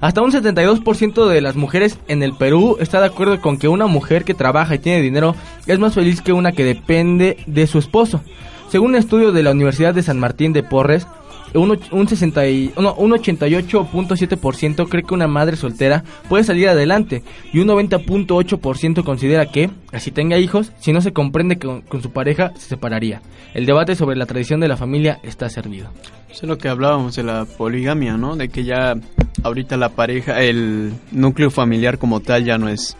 Hasta 0.00 0.22
un 0.22 0.30
72% 0.30 1.26
de 1.26 1.40
las 1.40 1.56
mujeres 1.56 1.98
en 2.06 2.22
el 2.22 2.32
Perú 2.34 2.76
está 2.80 3.00
de 3.00 3.06
acuerdo 3.06 3.40
con 3.40 3.58
que 3.58 3.68
una 3.68 3.86
mujer 3.86 4.24
que 4.24 4.34
trabaja 4.34 4.76
y 4.76 4.78
tiene 4.78 5.02
dinero 5.02 5.34
es 5.66 5.78
más 5.78 5.94
feliz 5.94 6.22
que 6.22 6.32
una 6.32 6.52
que 6.52 6.64
depende 6.64 7.36
de 7.46 7.66
su 7.66 7.78
esposo. 7.78 8.22
Según 8.70 8.90
un 8.90 8.96
estudio 8.96 9.32
de 9.32 9.42
la 9.42 9.50
Universidad 9.50 9.94
de 9.94 10.02
San 10.02 10.20
Martín 10.20 10.52
de 10.52 10.62
Porres, 10.62 11.06
un, 11.54 11.78
un, 11.92 12.08
60 12.08 12.48
y- 12.48 12.72
no, 12.78 12.94
un 12.94 13.12
88.7% 13.12 14.88
cree 14.88 15.02
que 15.02 15.14
una 15.14 15.26
madre 15.28 15.56
soltera 15.56 16.04
puede 16.28 16.44
salir 16.44 16.68
adelante 16.68 17.22
y 17.52 17.60
un 17.60 17.68
90.8% 17.68 19.04
considera 19.04 19.46
que, 19.46 19.70
así 19.92 20.10
tenga 20.10 20.38
hijos, 20.38 20.72
si 20.78 20.92
no 20.92 21.00
se 21.00 21.12
comprende 21.12 21.58
con, 21.58 21.82
con 21.82 22.02
su 22.02 22.10
pareja, 22.12 22.52
se 22.56 22.68
separaría. 22.68 23.22
El 23.54 23.66
debate 23.66 23.94
sobre 23.96 24.16
la 24.16 24.26
tradición 24.26 24.60
de 24.60 24.68
la 24.68 24.76
familia 24.76 25.18
está 25.22 25.48
servido. 25.48 25.88
Eso 26.30 26.40
es 26.42 26.48
lo 26.48 26.58
que 26.58 26.68
hablábamos 26.68 27.16
de 27.16 27.22
la 27.22 27.46
poligamia, 27.46 28.16
¿no? 28.16 28.36
De 28.36 28.48
que 28.50 28.64
ya 28.64 28.94
ahorita 29.42 29.76
la 29.76 29.88
pareja, 29.90 30.42
el 30.42 30.92
núcleo 31.10 31.50
familiar 31.50 31.98
como 31.98 32.20
tal 32.20 32.44
ya 32.44 32.58
no 32.58 32.68
es 32.68 32.96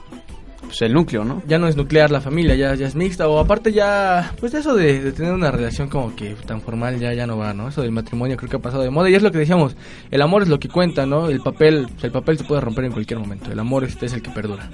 pues, 0.60 0.82
el 0.82 0.92
núcleo, 0.92 1.24
¿no? 1.24 1.42
Ya 1.46 1.58
no 1.58 1.68
es 1.68 1.76
nuclear 1.76 2.10
la 2.10 2.20
familia, 2.20 2.54
ya, 2.54 2.74
ya 2.74 2.86
es 2.86 2.94
mixta, 2.94 3.28
o 3.28 3.38
aparte 3.38 3.72
ya, 3.72 4.32
pues 4.40 4.54
eso 4.54 4.74
de, 4.74 5.00
de 5.00 5.12
tener 5.12 5.32
una 5.32 5.50
relación 5.50 5.88
como 5.88 6.14
que 6.14 6.34
tan 6.46 6.60
formal 6.60 6.98
ya, 6.98 7.12
ya 7.14 7.26
no 7.26 7.36
va, 7.38 7.54
¿no? 7.54 7.68
Eso 7.68 7.82
del 7.82 7.92
matrimonio 7.92 8.36
creo 8.36 8.50
que 8.50 8.56
ha 8.56 8.60
pasado 8.60 8.82
de 8.82 8.90
moda 8.90 9.08
y 9.10 9.14
es 9.14 9.22
lo 9.22 9.30
que 9.32 9.38
decíamos, 9.38 9.76
el 10.10 10.22
amor 10.22 10.42
es 10.42 10.48
lo 10.48 10.58
que 10.58 10.68
cuenta, 10.68 11.06
¿no? 11.06 11.28
El 11.28 11.40
papel, 11.40 11.88
el 12.02 12.10
papel 12.10 12.38
se 12.38 12.44
puede 12.44 12.60
romper 12.60 12.84
en 12.84 12.92
cualquier 12.92 13.18
momento, 13.18 13.50
el 13.50 13.58
amor 13.58 13.84
este 13.84 14.06
es 14.06 14.12
el 14.12 14.22
que 14.22 14.30
perdura. 14.30 14.68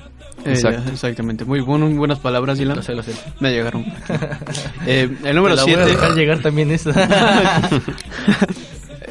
Eh, 0.45 0.51
Exacto. 0.51 0.91
exactamente. 0.91 1.45
Muy 1.47 1.61
bueno, 1.61 1.87
muy 1.87 1.97
buenas 1.97 2.19
palabras, 2.19 2.59
Dylan. 2.59 2.77
Lo 2.77 2.83
sé, 2.83 2.95
lo 2.95 3.03
sé. 3.03 3.13
Me 3.41 3.51
llegaron. 3.51 3.85
Eh, 4.87 5.09
el 5.25 5.35
número 5.37 5.55
Te 5.55 5.61
la 5.61 5.65
voy 5.65 5.73
a 5.75 5.87
7. 5.87 5.91
dejar 5.91 6.15
llegar 6.15 6.39
también 6.41 6.71
esa. 6.71 6.91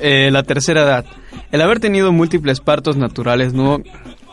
Eh, 0.05 0.29
la 0.31 0.43
tercera 0.43 0.81
edad. 0.81 1.05
El 1.51 1.61
haber 1.61 1.79
tenido 1.79 2.11
múltiples 2.11 2.59
partos 2.59 2.97
naturales 2.97 3.53
no, 3.53 3.81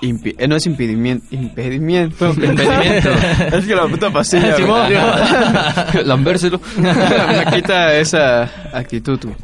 impi- 0.03 0.35
eh, 0.39 0.49
no 0.49 0.57
es 0.57 0.67
impedimento. 0.67 1.25
Impedimiento. 1.31 2.29
Impedimento. 2.37 3.11
es 3.53 3.65
que 3.67 3.75
la 3.75 3.87
puta 3.89 4.11
pastilla. 4.11 4.57
Güey. 4.59 6.05
Lambérselo. 6.05 6.61
Me 6.79 7.45
quita 7.57 7.95
esa 7.97 8.45
actitud. 8.73 9.19
güey. 9.23 9.37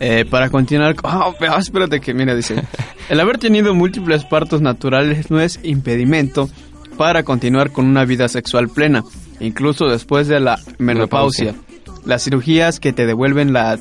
Eh, 0.00 0.24
para 0.30 0.48
continuar. 0.48 0.94
Ah, 1.02 1.32
pero 1.38 1.56
espérate 1.58 2.00
que, 2.00 2.14
mira, 2.14 2.34
dice. 2.34 2.62
El 3.08 3.18
haber 3.20 3.38
tenido 3.38 3.74
múltiples 3.74 4.24
partos 4.24 4.60
naturales 4.60 5.30
no 5.30 5.40
es 5.40 5.58
impedimento 5.64 6.48
para 6.96 7.22
continuar 7.24 7.70
con 7.72 7.86
una 7.86 8.04
vida 8.04 8.28
sexual 8.28 8.68
plena, 8.68 9.02
incluso 9.40 9.86
después 9.86 10.28
de 10.28 10.40
la 10.40 10.58
menopausia. 10.78 11.54
Las 12.04 12.22
cirugías 12.24 12.80
que 12.80 12.92
te 12.92 13.06
devuelven 13.06 13.52
la 13.52 13.78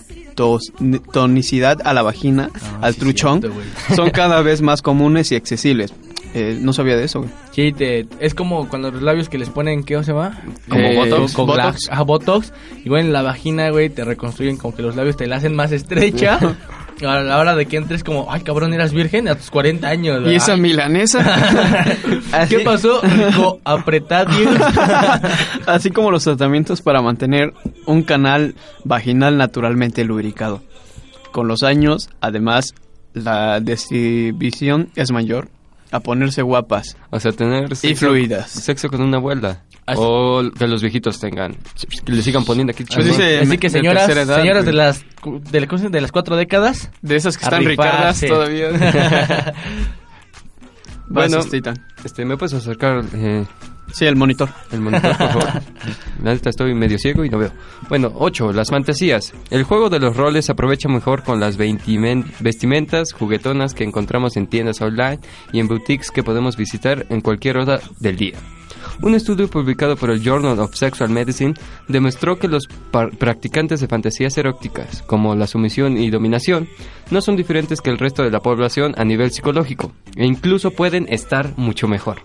tonicidad 1.12 1.80
a 1.86 1.94
la 1.94 2.02
vagina, 2.02 2.50
Ah, 2.56 2.80
al 2.82 2.94
sí, 2.94 3.00
truchón, 3.00 3.42
cierto, 3.42 3.60
son 3.96 4.10
cada 4.12 4.42
vez 4.42 4.62
más 4.62 4.82
comunes 4.82 5.32
y 5.32 5.36
accesibles. 5.36 5.94
Eh, 6.40 6.60
no 6.62 6.72
sabía 6.72 6.96
de 6.96 7.06
eso, 7.06 7.22
güey. 7.22 7.32
Sí, 7.52 7.72
te- 7.72 8.06
es 8.20 8.36
como 8.36 8.70
cuando 8.70 8.92
los 8.92 9.02
labios 9.02 9.28
que 9.28 9.40
les 9.40 9.50
ponen, 9.50 9.84
¿qué 9.84 9.96
se 10.04 10.12
llama? 10.12 10.40
Como 10.70 10.82
Eh, 10.82 10.96
Botox. 10.96 11.34
con 11.34 11.48
Botox. 11.48 11.88
la- 11.88 11.94
ajá, 11.94 12.04
Botox. 12.04 12.54
Y 12.86 12.90
bueno, 12.90 13.08
en 13.08 13.14
la 13.14 13.24
vagina, 13.24 13.72
güey, 13.72 13.90
te 13.90 14.04
reconstruyen 14.06 14.58
como 14.58 14.76
que 14.76 14.84
los 14.84 14.96
labios 14.96 15.18
te 15.18 15.26
la 15.26 15.38
hacen 15.38 15.56
más 15.56 15.72
estrecha. 15.72 16.38
a 17.02 17.20
la 17.22 17.38
hora 17.38 17.56
de 17.56 17.68
que 17.68 17.78
entres 17.78 18.04
como, 18.04 18.32
ay, 18.32 18.42
cabrón, 18.42 18.74
eras 18.74 18.92
virgen 18.92 19.28
a 19.28 19.36
tus 19.36 19.50
40 19.52 19.88
años. 19.88 20.22
Y 20.28 20.36
esa 20.36 20.58
milanesa. 20.58 21.24
¿Qué 22.50 22.60
pasó? 22.60 23.02
Rico. 23.02 23.60
Así 25.66 25.92
como 25.92 26.12
los 26.12 26.24
tratamientos 26.24 26.82
para 26.82 27.02
mantener 27.02 27.54
un 27.86 28.04
canal 28.04 28.56
vaginal 28.84 29.38
naturalmente 29.38 30.04
lubricado. 30.06 30.62
Con 31.32 31.48
los 31.48 31.64
años, 31.64 32.10
además, 32.22 32.74
la 33.14 33.60
distribución 33.60 34.90
es 34.96 35.12
mayor 35.12 35.50
a 35.92 36.00
ponerse 36.00 36.42
guapas 36.42 36.98
O 37.12 37.20
sea, 37.20 37.32
tener 37.32 37.72
y 37.72 37.76
sexo, 37.76 38.08
fluidas. 38.08 38.50
sexo 38.52 38.90
con 38.90 39.02
una 39.02 39.18
abuela. 39.18 39.64
Así- 39.86 40.00
O 40.04 40.44
que 40.58 40.68
los 40.68 40.82
viejitos 40.82 41.20
tengan. 41.20 41.56
Que 42.06 42.12
le 42.12 42.22
sigan 42.22 42.44
poniendo 42.44 42.72
aquí. 42.72 42.84
Pues 42.84 43.06
dice- 43.06 43.40
Así 43.40 43.58
que 43.58 43.68
de 43.70 43.72
señoras, 43.80 44.10
edad, 44.10 44.36
señoras 44.42 44.66
de 44.66 44.74
las, 44.74 45.06
de, 45.24 45.62
la- 45.62 45.90
de 45.90 46.02
las 46.02 46.12
cuatro 46.12 46.36
décadas. 46.36 46.92
De 47.02 47.16
esas 47.16 47.38
que 47.38 47.46
están 47.46 47.64
ricardas 47.64 48.20
todavía. 48.22 48.70
Bueno. 51.10 51.40
Este, 52.04 52.26
¿me 52.26 52.36
puedes 52.36 52.54
acercar 52.54 53.02
eh, 53.14 53.46
Sí, 53.94 54.06
el 54.06 54.16
monitor. 54.16 54.50
el 54.72 54.82
monitor, 54.82 55.18
por 55.18 55.28
favor? 55.30 55.62
La 56.24 56.34
neta 56.34 56.50
estoy 56.50 56.74
medio 56.74 57.00
ciego 57.00 57.24
y 57.24 57.30
no 57.30 57.38
veo. 57.38 57.52
Bueno, 57.90 58.12
8. 58.16 58.54
Las 58.54 58.70
fantasías. 58.70 59.34
El 59.50 59.64
juego 59.64 59.90
de 59.90 60.00
los 60.00 60.16
roles 60.16 60.46
se 60.46 60.52
aprovecha 60.52 60.90
mejor 60.90 61.24
con 61.24 61.40
las 61.40 61.58
vestimentas 61.58 63.14
juguetonas 63.14 63.74
que 63.74 63.84
encontramos 63.84 64.36
en 64.38 64.48
tiendas 64.48 64.82
online 64.82 65.20
y 65.54 65.60
en 65.60 65.68
boutiques 65.68 66.12
que 66.12 66.24
podemos 66.24 66.58
visitar 66.58 67.06
en 67.10 67.22
cualquier 67.22 67.58
hora 67.58 67.80
del 68.00 68.18
día. 68.18 68.38
Un 69.02 69.14
estudio 69.14 69.48
publicado 69.48 69.96
por 69.96 70.10
el 70.10 70.22
Journal 70.22 70.60
of 70.60 70.76
Sexual 70.76 71.10
Medicine 71.10 71.54
demostró 71.88 72.40
que 72.40 72.48
los 72.48 72.68
practicantes 73.20 73.80
de 73.80 73.88
fantasías 73.88 74.38
eróticas, 74.38 75.04
como 75.04 75.36
la 75.36 75.46
sumisión 75.46 75.98
y 75.98 76.10
dominación, 76.10 76.68
no 77.12 77.22
son 77.22 77.36
diferentes 77.36 77.80
que 77.80 77.92
el 77.92 78.00
resto 78.00 78.24
de 78.24 78.32
la 78.32 78.40
población 78.40 78.96
a 78.98 79.06
nivel 79.06 79.32
psicológico, 79.32 79.92
e 80.16 80.26
incluso 80.26 80.72
pueden 80.72 81.06
estar 81.10 81.54
mucho 81.58 81.88
mejor. 81.88 82.22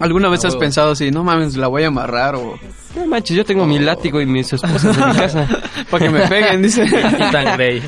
¿Alguna 0.00 0.28
vez 0.28 0.44
has 0.44 0.54
pensado 0.56 0.92
así, 0.92 1.10
no 1.10 1.24
mames, 1.24 1.56
la 1.56 1.66
voy 1.66 1.82
a 1.82 1.88
amarrar 1.88 2.36
o 2.36 2.56
No 2.94 3.06
manches, 3.06 3.36
yo 3.36 3.44
tengo 3.44 3.66
mi 3.66 3.78
látigo 3.80 4.20
y 4.20 4.26
mis 4.26 4.52
esposas 4.52 4.96
en 4.96 5.08
mi 5.08 5.14
casa. 5.16 5.46
para 5.90 6.04
que 6.04 6.10
me 6.10 6.20
peguen? 6.28 6.62
Dice. 6.62 6.84
Y 6.84 7.32
tan 7.32 7.56
Grey. 7.56 7.82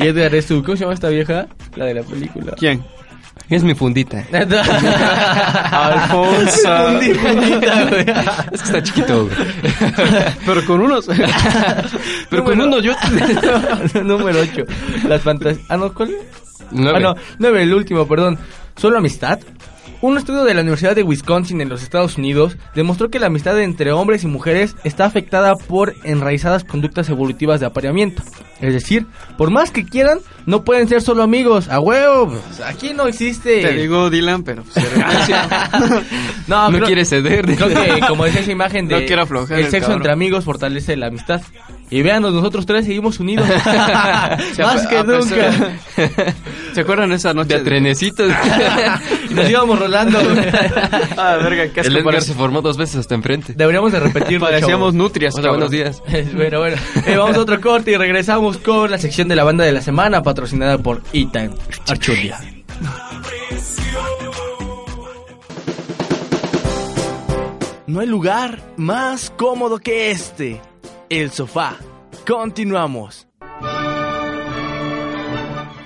y 0.00 0.06
Edgar 0.06 0.34
es 0.34 0.46
tu- 0.46 0.62
¿cómo 0.62 0.76
se 0.76 0.84
llama 0.84 0.94
esta 0.94 1.08
vieja? 1.10 1.46
La 1.76 1.84
de 1.86 1.94
la 1.94 2.02
película. 2.02 2.52
¿Quién? 2.56 2.82
Es 3.50 3.62
mi 3.62 3.74
fundita. 3.74 4.24
Alfonso. 5.70 6.68
Fundi- 6.88 7.14
fundita, 7.14 7.84
güey. 7.88 8.06
Es 8.52 8.60
que 8.62 8.66
está 8.66 8.82
chiquito. 8.82 9.24
güey. 9.26 9.36
Pero 10.46 10.64
con 10.66 10.80
unos. 10.80 11.06
Pero 12.30 12.44
con 12.44 12.60
uno 12.60 12.78
yo... 12.80 12.92
Número 14.02 14.40
8. 14.40 14.64
Las 15.08 15.22
fantasías. 15.22 15.64
Ah, 15.68 15.76
no, 15.76 15.92
¿cuál? 15.92 16.10
Nueve. 16.70 16.98
Ah, 16.98 17.00
no, 17.00 17.14
9, 17.38 17.62
el 17.62 17.74
último, 17.74 18.06
perdón. 18.08 18.38
¿Solo 18.76 18.98
amistad? 18.98 19.38
Un 20.04 20.18
estudio 20.18 20.44
de 20.44 20.52
la 20.52 20.60
Universidad 20.60 20.94
de 20.94 21.02
Wisconsin 21.02 21.62
en 21.62 21.70
los 21.70 21.82
Estados 21.82 22.18
Unidos 22.18 22.58
demostró 22.74 23.08
que 23.08 23.18
la 23.18 23.28
amistad 23.28 23.58
entre 23.58 23.90
hombres 23.90 24.22
y 24.22 24.26
mujeres 24.26 24.76
está 24.84 25.06
afectada 25.06 25.56
por 25.56 25.94
enraizadas 26.04 26.62
conductas 26.62 27.08
evolutivas 27.08 27.58
de 27.58 27.64
apareamiento. 27.64 28.22
Es 28.60 28.74
decir, 28.74 29.06
por 29.38 29.50
más 29.50 29.70
que 29.70 29.86
quieran, 29.86 30.18
no 30.44 30.62
pueden 30.62 30.88
ser 30.88 31.00
solo 31.00 31.22
amigos. 31.22 31.70
A 31.70 31.80
huevo, 31.80 32.28
pues, 32.28 32.60
aquí 32.60 32.92
no 32.92 33.06
existe. 33.06 33.62
Te 33.62 33.72
digo 33.72 34.10
Dylan, 34.10 34.42
pero 34.42 34.62
pues, 34.62 34.86
no, 36.48 36.70
No 36.70 36.80
quiere 36.84 37.06
ceder. 37.06 37.46
Creo 37.56 37.68
que 37.68 38.00
como 38.06 38.26
decía 38.26 38.42
esa 38.42 38.52
imagen 38.52 38.86
de 38.86 39.00
No 39.00 39.06
quiero 39.06 39.22
aflojar 39.22 39.58
el 39.58 39.64
el 39.64 39.70
sexo 39.70 39.86
cabrón. 39.86 40.00
entre 40.00 40.12
amigos 40.12 40.44
fortalece 40.44 40.98
la 40.98 41.06
amistad. 41.06 41.40
Y 41.94 42.02
véanos, 42.02 42.34
nosotros 42.34 42.66
tres 42.66 42.86
seguimos 42.86 43.20
unidos. 43.20 43.46
Más 44.58 44.84
que 44.88 45.04
nunca. 45.04 45.78
¿Se 46.72 46.80
acuerdan 46.80 47.12
esa 47.12 47.32
noche? 47.32 47.58
De 47.58 47.60
trenecitos. 47.60 48.32
nos 49.30 49.48
íbamos 49.48 49.78
rolando. 49.78 50.18
Ah, 51.16 51.36
verga, 51.40 51.68
qué 51.72 51.82
asco 51.82 51.92
El 51.92 51.98
Edgar 51.98 52.20
se 52.20 52.34
formó 52.34 52.62
dos 52.62 52.76
veces 52.76 52.96
hasta 52.96 53.14
enfrente. 53.14 53.52
Deberíamos 53.52 53.92
de 53.92 54.00
repetirlo. 54.00 54.44
Parecíamos 54.44 54.92
nutrias, 54.92 55.36
Hola, 55.36 55.50
buenos 55.50 55.70
días. 55.70 56.02
bueno, 56.34 56.58
bueno. 56.58 56.76
Eh, 57.06 57.16
vamos 57.16 57.36
a 57.36 57.40
otro 57.42 57.60
corte 57.60 57.92
y 57.92 57.96
regresamos 57.96 58.58
con 58.58 58.90
la 58.90 58.98
sección 58.98 59.28
de 59.28 59.36
la 59.36 59.44
banda 59.44 59.62
de 59.62 59.70
la 59.70 59.80
semana 59.80 60.20
patrocinada 60.20 60.78
por 60.78 61.00
E-Time 61.12 61.50
Archulia. 61.86 62.40
No 67.86 68.00
hay 68.00 68.08
lugar 68.08 68.58
más 68.76 69.30
cómodo 69.30 69.78
que 69.78 70.10
este, 70.10 70.60
el 71.08 71.30
sofá. 71.30 71.76
Continuamos. 72.26 73.28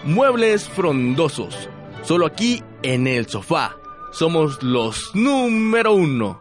Muebles 0.05 0.69
frondosos, 0.69 1.69
solo 2.03 2.27
aquí 2.27 2.63
en 2.83 3.07
el 3.07 3.27
sofá. 3.27 3.77
Somos 4.13 4.63
los 4.63 5.15
número 5.15 5.93
uno. 5.93 6.41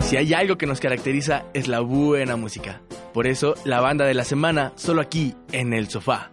Si 0.00 0.16
hay 0.16 0.34
algo 0.34 0.58
que 0.58 0.66
nos 0.66 0.80
caracteriza 0.80 1.44
es 1.54 1.68
la 1.68 1.80
buena 1.80 2.36
música. 2.36 2.82
Por 3.14 3.26
eso, 3.26 3.54
la 3.64 3.80
banda 3.80 4.04
de 4.04 4.14
la 4.14 4.24
semana, 4.24 4.72
solo 4.76 5.00
aquí 5.00 5.34
en 5.52 5.72
el 5.72 5.88
sofá. 5.88 6.30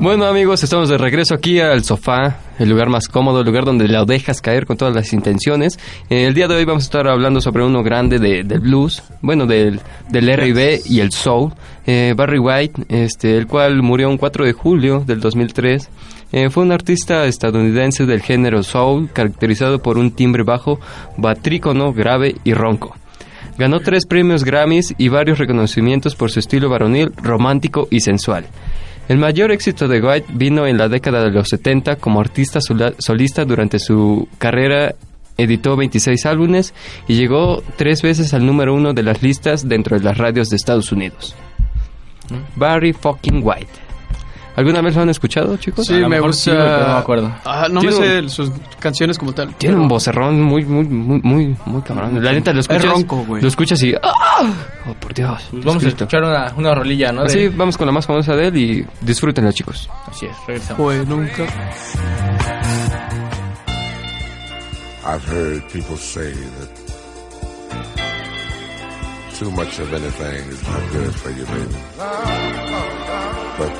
Bueno 0.00 0.24
amigos, 0.24 0.62
estamos 0.62 0.88
de 0.88 0.96
regreso 0.96 1.34
aquí 1.34 1.60
al 1.60 1.84
sofá, 1.84 2.38
el 2.58 2.70
lugar 2.70 2.88
más 2.88 3.06
cómodo, 3.06 3.40
el 3.40 3.46
lugar 3.46 3.66
donde 3.66 3.86
la 3.86 4.06
dejas 4.06 4.40
caer 4.40 4.64
con 4.64 4.78
todas 4.78 4.94
las 4.94 5.12
intenciones. 5.12 5.78
El 6.08 6.32
día 6.32 6.48
de 6.48 6.54
hoy 6.54 6.64
vamos 6.64 6.84
a 6.84 6.86
estar 6.86 7.06
hablando 7.06 7.42
sobre 7.42 7.64
uno 7.66 7.82
grande 7.82 8.18
de- 8.18 8.42
del 8.42 8.60
blues, 8.60 9.02
bueno, 9.20 9.46
del, 9.46 9.78
del 10.08 10.28
R&B 10.30 10.80
y 10.86 11.00
el 11.00 11.12
soul, 11.12 11.52
eh, 11.86 12.14
Barry 12.16 12.38
White, 12.38 12.84
este, 12.88 13.36
el 13.36 13.46
cual 13.46 13.82
murió 13.82 14.08
un 14.08 14.16
4 14.16 14.46
de 14.46 14.54
julio 14.54 15.04
del 15.06 15.20
2003. 15.20 15.90
Eh, 16.32 16.48
fue 16.48 16.62
un 16.62 16.72
artista 16.72 17.26
estadounidense 17.26 18.06
del 18.06 18.22
género 18.22 18.62
soul, 18.62 19.10
caracterizado 19.12 19.80
por 19.82 19.98
un 19.98 20.12
timbre 20.12 20.44
bajo, 20.44 20.80
batrícono, 21.18 21.92
grave 21.92 22.36
y 22.42 22.54
ronco. 22.54 22.96
Ganó 23.58 23.80
tres 23.80 24.06
premios 24.06 24.44
Grammys 24.44 24.94
y 24.96 25.08
varios 25.08 25.38
reconocimientos 25.38 26.14
por 26.14 26.30
su 26.30 26.38
estilo 26.40 26.70
varonil, 26.70 27.12
romántico 27.22 27.86
y 27.90 28.00
sensual. 28.00 28.46
El 29.10 29.18
mayor 29.18 29.50
éxito 29.50 29.88
de 29.88 30.00
White 30.00 30.28
vino 30.34 30.68
en 30.68 30.78
la 30.78 30.88
década 30.88 31.24
de 31.24 31.32
los 31.32 31.48
70 31.48 31.96
como 31.96 32.20
artista 32.20 32.60
solista 32.60 33.44
durante 33.44 33.80
su 33.80 34.28
carrera. 34.38 34.94
Editó 35.36 35.74
26 35.74 36.26
álbumes 36.26 36.74
y 37.08 37.14
llegó 37.16 37.60
tres 37.76 38.02
veces 38.02 38.34
al 38.34 38.46
número 38.46 38.72
uno 38.72 38.92
de 38.92 39.02
las 39.02 39.20
listas 39.20 39.68
dentro 39.68 39.98
de 39.98 40.04
las 40.04 40.16
radios 40.16 40.48
de 40.50 40.54
Estados 40.56 40.92
Unidos. 40.92 41.34
Barry 42.54 42.92
fucking 42.92 43.40
White. 43.42 43.66
¿Alguna 44.54 44.80
vez 44.82 44.94
lo 44.94 45.02
han 45.02 45.08
escuchado, 45.08 45.56
chicos? 45.56 45.86
Sí, 45.86 45.94
me 45.94 46.20
gusta. 46.20 46.42
sí, 46.44 46.50
pero 46.50 46.80
no 46.86 46.92
me 46.94 46.98
acuerdo. 47.00 47.34
Ah, 47.44 47.66
no 47.70 47.80
me 47.80 47.88
Tiene 47.88 48.06
sé 48.06 48.20
un- 48.20 48.28
sus 48.30 48.52
canciones 48.78 49.16
como 49.18 49.32
tal. 49.32 49.54
Tiene 49.54 49.74
pero- 49.74 49.82
un 49.82 49.88
vocerrón 49.88 50.40
muy, 50.42 50.64
muy, 50.64 50.84
muy, 50.84 51.20
muy, 51.22 51.56
muy 51.64 51.82
cabrón. 51.82 52.22
La 52.22 52.32
neta 52.32 52.52
lo 52.52 52.60
escuchas. 52.60 52.84
ronco, 52.84 53.24
güey. 53.26 53.40
Lo 53.42 53.48
escuchas 53.48 53.82
y. 53.82 53.94
¡ah! 53.94 54.12
Oh, 54.86 54.94
por 54.94 55.12
Dios. 55.14 55.46
Pues 55.50 55.64
vamos 55.64 55.82
a 55.82 55.86
Jesucristo. 55.86 56.04
escuchar 56.04 56.24
una, 56.24 56.52
una 56.56 56.74
rolilla, 56.74 57.12
¿no? 57.12 57.22
De- 57.22 57.26
Así, 57.26 57.48
vamos 57.48 57.76
con 57.76 57.86
la 57.86 57.92
más 57.92 58.06
famosa 58.06 58.34
de 58.36 58.48
él 58.48 58.56
y 58.56 58.86
disfrútenla, 59.00 59.52
chicos. 59.52 59.88
Así 60.06 60.26
es, 60.26 60.36
regresamos. 60.46 60.76
Fue 60.76 61.04
nunca. 61.06 61.44
I've 65.04 65.24
heard 65.24 65.62
people 65.72 65.96
say 65.96 66.32
that 66.32 66.68
too 69.38 69.50
much 69.50 69.78
of 69.80 69.92
anything 69.92 70.48
is 70.50 70.62
not 70.68 70.92
good 70.92 71.14
for 71.14 71.30
you, 71.30 71.44
baby. 71.46 71.76
But 73.58 73.72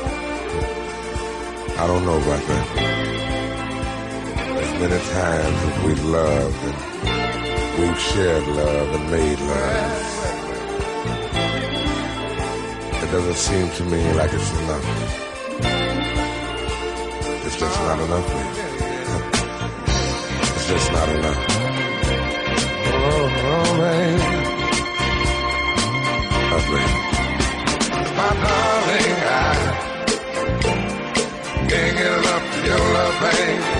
I 1.78 1.86
don't 1.86 2.04
know 2.04 2.16
about 2.16 2.42
that. 2.48 2.66
As 4.60 4.72
many 4.80 4.98
times 5.12 5.58
as 5.68 5.84
we've 5.84 6.04
loved 6.04 6.56
and 6.64 6.76
we've 7.80 7.98
shared 8.00 8.46
love 8.48 8.94
and 8.94 9.10
made 9.10 9.40
love, 9.40 10.19
it 13.10 13.14
doesn't 13.14 13.34
seem 13.34 13.68
to 13.70 13.84
me 13.90 14.12
like 14.12 14.32
it's 14.32 14.50
enough. 14.60 14.84
It's 17.44 17.56
just 17.58 17.80
not 17.80 17.98
enough, 17.98 18.26
baby. 18.28 18.60
It's 20.54 20.68
just 20.68 20.92
not 20.92 21.08
enough. 21.08 21.46
Oh, 22.92 23.30
oh 23.50 23.70
baby. 23.80 24.40
My 28.16 28.30
darling, 28.42 29.18
I 29.26 29.48
can't 31.68 31.96
get 31.98 32.12
enough 32.18 32.56
of 32.56 32.64
your 32.64 32.78
love, 32.78 33.16
babe. 33.20 33.79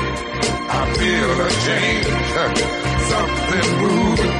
change, 1.71 2.05
something 3.11 3.67
moving. 3.83 4.35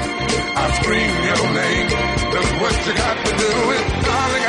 I 0.61 0.65
scream 0.79 1.13
your 1.29 1.43
name. 1.61 1.87
Look 2.33 2.49
what 2.61 2.75
you 2.85 2.93
got 3.03 3.17
to 3.25 3.31
do 3.43 3.51
it, 3.75 3.85
darling. 4.07 4.45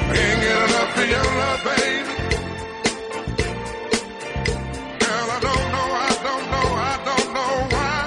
I 0.00 0.14
can't 0.14 0.40
get 0.44 0.58
enough 0.66 0.98
of 1.00 1.06
your 1.14 1.28
love, 1.40 1.60
baby. 1.68 2.12
Girl, 5.02 5.26
I 5.36 5.38
don't 5.46 5.66
know, 5.74 5.88
I 6.06 6.12
don't 6.26 6.46
know, 6.52 6.68
I 6.90 6.94
don't 7.08 7.28
know 7.36 7.52
why. 7.74 8.00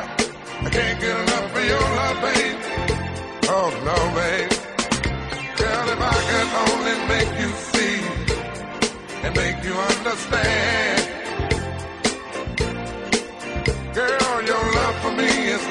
I 0.66 0.70
can't 0.76 0.98
get 1.04 1.16
enough 1.24 1.58
of 1.60 1.66
your 1.74 1.88
love, 2.00 2.18
baby. 2.28 2.54
Oh 3.58 3.70
no, 3.90 3.98
babe. 4.18 4.52
Girl, 5.60 5.86
if 5.94 6.00
I 6.14 6.18
could 6.30 6.50
only 6.66 6.96
make 7.14 7.32
you 7.42 7.52
see 7.72 7.98
and 9.24 9.32
make 9.36 9.58
you 9.64 9.74
understand. 9.74 11.15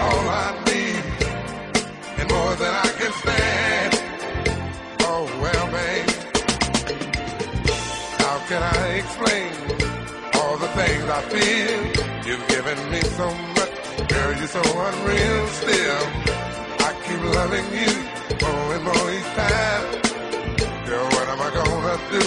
All 0.04 0.26
I 0.44 0.48
need 0.70 1.04
and 2.20 2.28
more 2.34 2.54
than 2.62 2.74
I 2.86 2.90
can 2.98 3.12
stand. 3.22 3.92
Oh 5.10 5.24
well, 5.42 5.66
babe. 5.76 6.10
How 8.22 8.36
can 8.48 8.62
I 8.78 8.82
explain 9.02 9.52
all 10.38 10.56
the 10.64 10.70
things 10.78 11.04
I 11.18 11.20
feel? 11.34 11.80
You've 12.26 12.46
given 12.54 12.78
me 12.92 13.00
so 13.20 13.28
much, 13.56 13.74
girl, 14.12 14.30
you're 14.38 14.54
so 14.58 14.64
unreal 14.88 15.42
still. 15.62 16.02
I 16.86 16.90
keep 17.04 17.20
loving 17.38 17.68
you 17.80 17.92
more 18.44 18.68
and 18.76 18.84
more 18.88 19.06
each 19.16 19.30
time. 19.42 19.84
Girl, 20.88 21.06
what 21.14 21.26
am 21.32 21.40
I 21.48 21.50
gonna 21.60 21.96
do? 22.14 22.24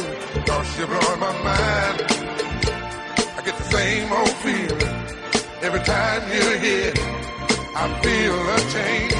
Cause 0.49 0.69
you're 0.77 0.91
blowing 0.93 1.21
my 1.27 1.33
mind. 1.49 1.97
I 3.37 3.41
get 3.47 3.55
the 3.61 3.67
same 3.77 4.11
old 4.19 4.35
feeling 4.43 4.95
every 5.65 5.83
time 5.93 6.21
you're 6.33 6.57
here. 6.67 7.36
I 7.79 7.85
feel 8.01 8.33
a 8.33 8.59
change, 8.73 9.13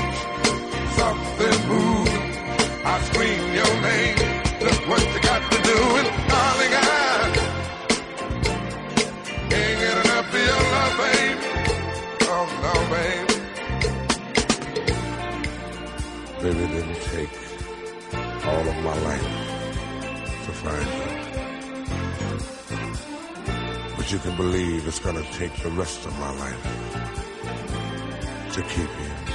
something 0.98 1.58
moving. 1.70 2.26
I 2.84 2.96
scream 3.08 3.44
your 3.54 3.74
name. 3.86 4.18
Look 4.66 4.82
what 4.90 5.02
you 5.14 5.20
got 5.22 5.42
to 5.52 5.58
do, 5.62 5.78
and 6.00 6.10
darling, 6.28 6.74
I 6.74 6.82
can't 9.52 9.78
get 9.84 9.96
enough 10.06 10.34
of 10.34 10.42
your 10.50 10.64
love, 10.74 10.96
babe. 10.98 11.40
Oh 12.34 12.48
no, 12.66 12.74
babe. 12.94 13.30
Baby, 16.42 16.64
didn't 16.74 17.02
take 17.14 17.36
all 18.44 18.66
of 18.74 18.78
my 18.84 18.98
life 19.10 19.30
to 20.46 20.52
find 20.64 20.90
you. 20.98 21.08
But 23.96 24.06
you 24.12 24.18
can 24.18 24.36
believe 24.36 24.88
it's 24.88 25.00
gonna 25.00 25.26
take 25.34 25.56
the 25.58 25.70
rest 25.70 26.06
of 26.08 26.14
my 26.18 26.32
life 26.40 27.27
to 28.58 28.64
keep 28.64 28.90
you. 29.00 29.27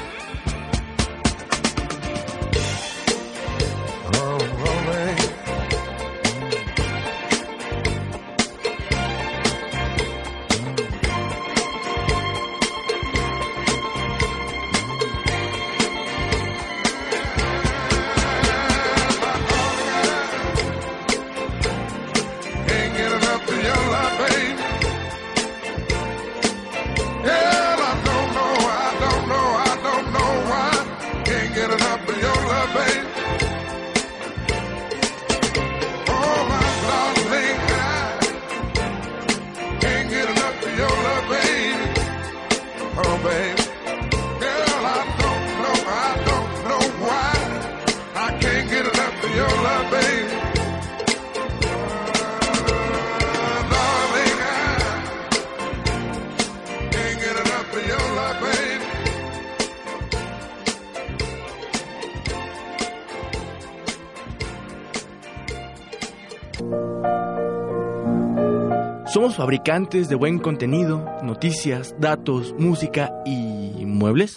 Somos 69.13 69.37
fabricantes 69.37 70.09
de 70.09 70.15
buen 70.15 70.39
contenido, 70.39 71.05
noticias, 71.23 71.95
datos, 71.99 72.55
música 72.59 73.13
y 73.27 73.85
muebles. 73.85 74.37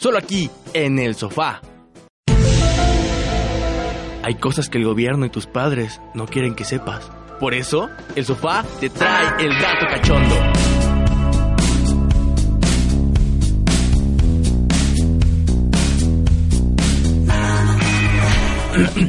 Solo 0.00 0.16
aquí, 0.16 0.48
en 0.74 1.00
el 1.00 1.16
sofá. 1.16 1.60
Hay 4.22 4.36
cosas 4.36 4.68
que 4.68 4.78
el 4.78 4.84
gobierno 4.84 5.26
y 5.26 5.30
tus 5.30 5.48
padres 5.48 6.00
no 6.14 6.26
quieren 6.26 6.54
que 6.54 6.64
sepas. 6.64 7.10
Por 7.40 7.52
eso, 7.52 7.90
el 8.14 8.24
sofá 8.24 8.64
te 8.78 8.90
trae 8.90 9.44
el 9.44 9.60
dato 9.60 9.86
cachondo. 9.88 10.36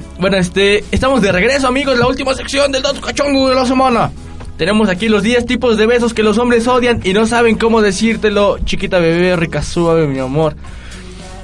Bueno, 0.19 0.37
este, 0.37 0.85
estamos 0.91 1.21
de 1.21 1.33
regreso, 1.33 1.67
amigos, 1.67 1.99
la 1.99 2.07
última 2.07 2.33
sección 2.33 2.71
del 2.71 2.81
dato 2.81 3.01
cachondo 3.01 3.49
de 3.49 3.55
la 3.55 3.65
semana. 3.65 4.09
Tenemos 4.57 4.89
aquí 4.89 5.09
los 5.09 5.23
10 5.23 5.45
tipos 5.45 5.77
de 5.77 5.87
besos 5.87 6.13
que 6.13 6.23
los 6.23 6.37
hombres 6.37 6.67
odian 6.67 7.01
y 7.03 7.13
no 7.13 7.25
saben 7.25 7.57
cómo 7.57 7.81
decírtelo. 7.81 8.59
Chiquita 8.65 8.99
bebé, 8.99 9.35
rica 9.35 9.63
suave, 9.63 10.07
mi 10.07 10.19
amor. 10.19 10.55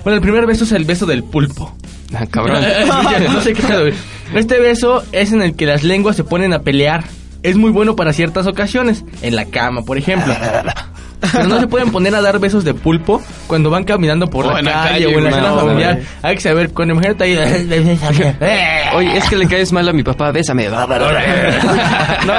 Bueno, 0.03 0.15
el 0.15 0.21
primer 0.21 0.45
beso 0.45 0.63
es 0.63 0.71
el 0.71 0.85
beso 0.85 1.05
del 1.05 1.23
pulpo. 1.23 1.75
Ah, 2.11 2.25
cabrón. 2.25 2.63
no 3.31 3.39
sé 3.39 3.53
qué 3.53 3.61
pedo, 3.61 3.81
güey. 3.81 3.93
Este 4.33 4.59
beso 4.59 5.03
es 5.11 5.31
en 5.31 5.43
el 5.43 5.55
que 5.55 5.67
las 5.67 5.83
lenguas 5.83 6.15
se 6.15 6.23
ponen 6.23 6.53
a 6.53 6.63
pelear. 6.63 7.03
Es 7.43 7.55
muy 7.55 7.69
bueno 7.69 7.95
para 7.95 8.13
ciertas 8.13 8.47
ocasiones, 8.47 9.05
en 9.21 9.35
la 9.35 9.45
cama, 9.45 9.83
por 9.83 9.99
ejemplo. 9.99 10.33
Pero 11.19 11.47
no 11.47 11.59
se 11.59 11.67
pueden 11.67 11.91
poner 11.91 12.15
a 12.15 12.21
dar 12.21 12.39
besos 12.39 12.63
de 12.63 12.73
pulpo 12.73 13.21
cuando 13.47 13.69
van 13.69 13.83
caminando 13.83 14.29
por 14.29 14.45
O 14.45 14.49
la 14.49 14.71
calle, 14.71 15.05
calle, 15.05 15.07
o 15.07 15.17
en 15.17 15.23
la 15.25 15.31
zona 15.31 15.49
No, 15.49 15.59
familiar. 15.59 15.99
Hay 16.21 16.35
que 16.35 16.41
saber, 16.41 16.71
cuando 16.71 16.93
imagínate 16.93 17.23
ahí. 17.23 17.35
Oye, 18.95 19.17
es 19.17 19.29
que 19.29 19.35
le 19.35 19.47
caes 19.47 19.71
mal 19.71 19.87
a 19.87 19.93
mi 19.93 20.03
papá, 20.03 20.31
bésame. 20.31 20.67
No, 22.25 22.33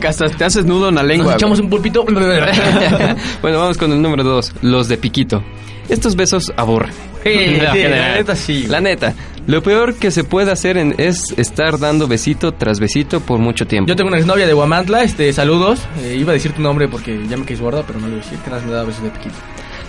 que 0.00 0.06
hasta 0.06 0.28
te 0.28 0.44
haces 0.44 0.64
nudo 0.64 0.88
en 0.88 0.94
la 0.96 1.02
lengua. 1.02 1.32
Nos 1.32 1.34
echamos 1.36 1.60
un 1.60 1.70
pulpito. 1.70 2.04
bueno, 3.42 3.58
vamos 3.58 3.76
con 3.76 3.92
el 3.92 4.00
número 4.00 4.24
dos, 4.24 4.52
los 4.62 4.88
de 4.88 4.96
piquito. 4.96 5.42
Estos 5.88 6.16
besos 6.16 6.52
aburren. 6.56 6.92
Sí, 7.22 7.30
sí, 7.72 7.82
la 7.82 8.14
neta 8.14 8.36
sí. 8.36 8.66
La 8.68 8.80
neta. 8.80 9.14
Lo 9.46 9.62
peor 9.62 9.94
que 9.94 10.10
se 10.10 10.24
puede 10.24 10.50
hacer 10.50 10.76
en- 10.76 10.94
es 10.98 11.32
estar 11.36 11.78
dando 11.78 12.08
besito 12.08 12.52
tras 12.52 12.80
besito 12.80 13.20
por 13.20 13.38
mucho 13.38 13.66
tiempo. 13.66 13.88
Yo 13.88 13.94
tengo 13.94 14.08
una 14.08 14.18
exnovia 14.18 14.46
de 14.46 14.52
Guamantla, 14.52 15.02
este, 15.04 15.32
saludos. 15.32 15.80
Eh, 16.02 16.16
iba 16.18 16.32
a 16.32 16.34
decir 16.34 16.52
tu 16.52 16.62
nombre 16.62 16.88
porque 16.88 17.20
ya 17.28 17.36
me 17.36 17.44
caes 17.44 17.60
gorda, 17.60 17.84
pero 17.86 18.00
no 18.00 18.06
le 18.06 18.14
voy 18.16 18.20
a 18.20 18.24
decir 18.24 18.38
que 18.40 18.50
nada 18.50 18.62
me 18.66 18.72
da 18.72 18.82
besos 18.82 19.02
de 19.04 19.10
piquito. 19.10 19.34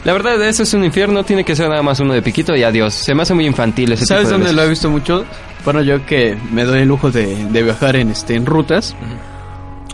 La 0.06 0.14
verdad, 0.14 0.42
eso 0.48 0.62
es 0.64 0.74
un 0.76 0.84
infierno. 0.86 1.24
Tiene 1.24 1.44
que 1.44 1.56
ser 1.56 1.70
nada 1.70 1.82
más 1.82 2.00
uno 2.00 2.14
de 2.14 2.22
piquito 2.22 2.56
y 2.56 2.64
adiós. 2.64 2.94
Se 2.94 3.16
me 3.16 3.24
hace 3.24 3.34
muy 3.34 3.46
infantil 3.48 3.92
ese 3.92 4.06
¿Sabes 4.06 4.26
tipo 4.28 4.38
de 4.38 4.46
dónde 4.46 4.54
lo 4.62 4.64
he 4.66 4.70
visto 4.70 4.90
mucho? 4.92 5.26
Bueno, 5.66 5.82
yo 5.82 6.06
que 6.06 6.38
me 6.52 6.64
doy 6.64 6.82
el 6.82 6.88
lujo 6.88 7.10
de, 7.12 7.26
de 7.52 7.64
viajar 7.64 7.96
en 7.96 8.12
este 8.12 8.36
en 8.36 8.46
rutas, 8.46 8.96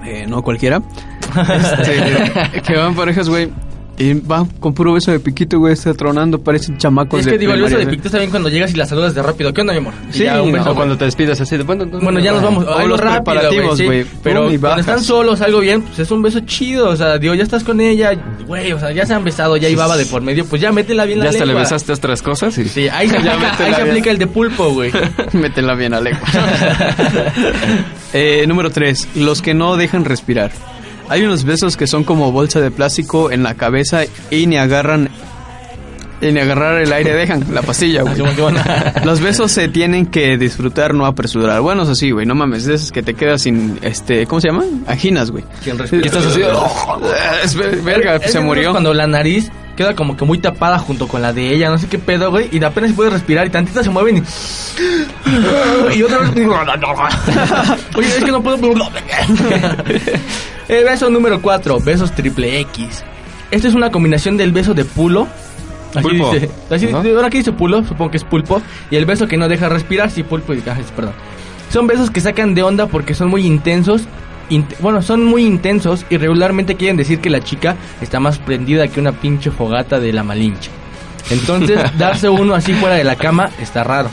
eh, 0.05 0.25
no 0.27 0.41
cualquiera, 0.43 0.81
Este, 1.49 2.61
que 2.61 2.75
van 2.77 2.93
parejas, 2.95 3.29
güey, 3.29 3.49
y 3.97 4.13
van 4.13 4.45
con 4.45 4.73
puro 4.73 4.93
beso 4.93 5.11
de 5.11 5.19
piquito, 5.19 5.59
güey, 5.59 5.73
está 5.73 5.93
tronando, 5.93 6.39
parecen 6.39 6.77
chamacos 6.77 7.19
es 7.19 7.25
de 7.25 7.33
que 7.33 7.37
digo, 7.37 7.53
el 7.53 7.61
beso 7.61 7.77
de 7.77 7.85
piquito 7.85 8.07
está 8.07 8.17
bien 8.17 8.31
cuando 8.31 8.49
llegas 8.49 8.73
y 8.73 8.75
la 8.75 8.87
saludas 8.87 9.13
de 9.13 9.21
rápido. 9.21 9.53
¿Qué 9.53 9.61
onda, 9.61 9.73
mi 9.73 9.79
amor? 9.79 9.93
Y 10.09 10.13
Sí, 10.13 10.23
ya, 10.23 10.41
un 10.41 10.51
beso, 10.51 10.71
o 10.71 10.75
cuando 10.75 10.97
te 10.97 11.05
despidas 11.05 11.39
así 11.39 11.57
de 11.57 11.63
bueno, 11.63 11.85
Bueno, 11.85 12.19
ya 12.19 12.31
nos 12.31 12.41
vamos. 12.41 12.65
O 12.65 12.87
los 12.87 12.99
rápido, 12.99 13.23
preparativos, 13.23 13.77
sí. 13.77 13.85
güey. 13.85 14.05
Pero 14.23 14.49
cuando 14.59 14.79
están 14.79 15.01
solos, 15.01 15.41
algo 15.41 15.59
bien, 15.59 15.83
pues 15.83 15.99
es 15.99 16.09
un 16.09 16.21
beso 16.21 16.39
chido. 16.41 16.89
O 16.89 16.95
sea, 16.95 17.19
digo, 17.19 17.35
ya 17.35 17.43
estás 17.43 17.63
con 17.63 17.79
ella, 17.81 18.13
güey, 18.47 18.73
o 18.73 18.79
sea, 18.79 18.91
ya 18.91 19.05
se 19.05 19.13
han 19.13 19.23
besado, 19.23 19.57
ya 19.57 19.69
ibaba 19.69 19.95
de 19.95 20.05
por 20.07 20.21
medio, 20.21 20.45
pues 20.45 20.61
ya 20.61 20.71
métela 20.71 21.05
bien 21.05 21.19
la 21.19 21.25
Ya 21.25 21.31
hasta 21.31 21.45
le 21.45 21.53
besaste 21.53 21.93
otras 21.93 22.21
cosas 22.21 22.57
y... 22.57 22.65
Sí, 22.65 22.89
ahí 22.89 23.07
se 23.09 23.13
Ya 23.23 23.33
aplica, 23.35 23.65
ahí 23.65 23.73
se 23.75 23.81
aplica 23.81 24.11
el 24.11 24.17
de 24.17 24.27
pulpo, 24.27 24.71
güey. 24.71 24.91
Métela 25.33 25.75
bien 25.75 25.93
a 25.93 26.01
lengua. 26.01 26.27
eh, 28.13 28.45
número 28.47 28.71
3. 28.71 29.09
Los 29.15 29.41
que 29.41 29.53
no 29.53 29.77
dejan 29.77 30.03
respirar. 30.05 30.51
Hay 31.13 31.21
unos 31.21 31.43
besos 31.43 31.77
que 31.77 31.85
son 31.85 32.03
como 32.03 32.31
bolsa 32.31 32.59
de 32.59 32.71
plástico 32.71 33.29
en 33.29 33.43
la 33.43 33.53
cabeza 33.53 34.01
y 34.31 34.47
ni 34.47 34.57
agarran 34.57 35.11
y 36.27 36.31
ni 36.31 36.39
agarrar 36.39 36.81
el 36.81 36.91
aire 36.93 37.13
dejan 37.13 37.45
la 37.53 37.61
pastilla, 37.61 38.01
güey. 38.03 38.15
Simón, 38.15 38.33
Simón. 38.35 38.55
Los 39.03 39.19
besos 39.21 39.51
se 39.51 39.67
tienen 39.67 40.05
que 40.07 40.37
disfrutar, 40.37 40.93
no 40.93 41.05
apresurar. 41.05 41.61
Bueno, 41.61 41.83
eso 41.83 41.95
sí, 41.95 42.11
güey, 42.11 42.25
no 42.25 42.35
mames, 42.35 42.65
de 42.65 42.75
esos 42.75 42.91
que 42.91 43.03
te 43.03 43.13
quedas 43.13 43.41
sin, 43.41 43.79
este, 43.81 44.25
¿cómo 44.27 44.39
se 44.41 44.47
llama? 44.49 44.63
Anginas, 44.87 45.31
güey. 45.31 45.43
Y 46.03 46.05
estás 46.07 46.25
así, 46.25 46.41
es 47.43 47.55
ver- 47.55 47.81
verga, 47.81 48.15
Es 48.17 48.31
se 48.31 48.39
murió. 48.39 48.71
Cuando 48.71 48.93
la 48.93 49.07
nariz 49.07 49.51
queda 49.75 49.95
como 49.95 50.15
que 50.15 50.23
muy 50.23 50.37
tapada 50.37 50.77
junto 50.77 51.07
con 51.07 51.21
la 51.23 51.33
de 51.33 51.53
ella, 51.53 51.69
no 51.69 51.77
sé 51.79 51.87
qué 51.87 51.97
pedo, 51.97 52.29
güey, 52.29 52.47
y 52.51 52.59
de 52.59 52.65
apenas 52.67 52.91
se 52.91 52.95
puede 52.95 53.09
respirar 53.09 53.47
y 53.47 53.49
tantita 53.49 53.83
se 53.83 53.89
mueven 53.89 54.17
y... 54.17 54.19
y 55.97 56.03
otra 56.03 56.19
vez... 56.19 56.29
Oye, 57.95 58.07
es 58.07 58.23
que 58.23 58.31
no 58.31 58.41
puedo... 58.43 58.57
El 60.67 60.85
beso 60.85 61.09
número 61.09 61.41
4, 61.41 61.79
besos 61.81 62.11
triple 62.13 62.59
X. 62.61 63.03
Esta 63.51 63.67
es 63.67 63.73
una 63.75 63.91
combinación 63.91 64.37
del 64.37 64.51
beso 64.51 64.73
de 64.73 64.85
pulo. 64.85 65.27
Así 65.95 66.01
Pulpo, 66.07 66.31
dice, 66.33 66.49
así, 66.69 66.87
¿no? 66.87 66.97
ahora 66.99 67.29
que 67.29 67.37
dice 67.39 67.51
pulo, 67.51 67.83
supongo 67.83 68.11
que 68.11 68.17
es 68.17 68.23
pulpo. 68.23 68.61
Y 68.91 68.95
el 68.95 69.05
beso 69.05 69.27
que 69.27 69.37
no 69.37 69.47
deja 69.47 69.69
respirar, 69.69 70.09
sí, 70.11 70.23
pulpo 70.23 70.53
y 70.53 70.63
ah, 70.67 70.77
es- 70.79 70.91
perdón. 70.91 71.13
Son 71.71 71.87
besos 71.87 72.09
que 72.11 72.21
sacan 72.21 72.53
de 72.55 72.63
onda 72.63 72.87
porque 72.87 73.13
son 73.13 73.29
muy 73.29 73.45
intensos. 73.45 74.03
int- 74.49 74.77
bueno, 74.79 75.01
son 75.01 75.23
muy 75.25 75.43
intensos 75.45 76.05
y 76.09 76.17
regularmente 76.17 76.75
quieren 76.75 76.97
decir 76.97 77.19
que 77.19 77.29
la 77.29 77.39
chica 77.41 77.75
está 78.01 78.19
más 78.19 78.37
prendida 78.39 78.87
que 78.87 78.99
una 78.99 79.11
pinche 79.13 79.49
fogata 79.51 79.99
de 79.99 80.11
la 80.13 80.23
malincha. 80.23 80.69
Entonces, 81.31 81.79
darse 81.97 82.27
uno 82.29 82.53
así 82.53 82.73
fuera 82.73 82.95
de 82.95 83.03
la 83.03 83.15
cama 83.15 83.49
está 83.61 83.83
raro. 83.83 84.09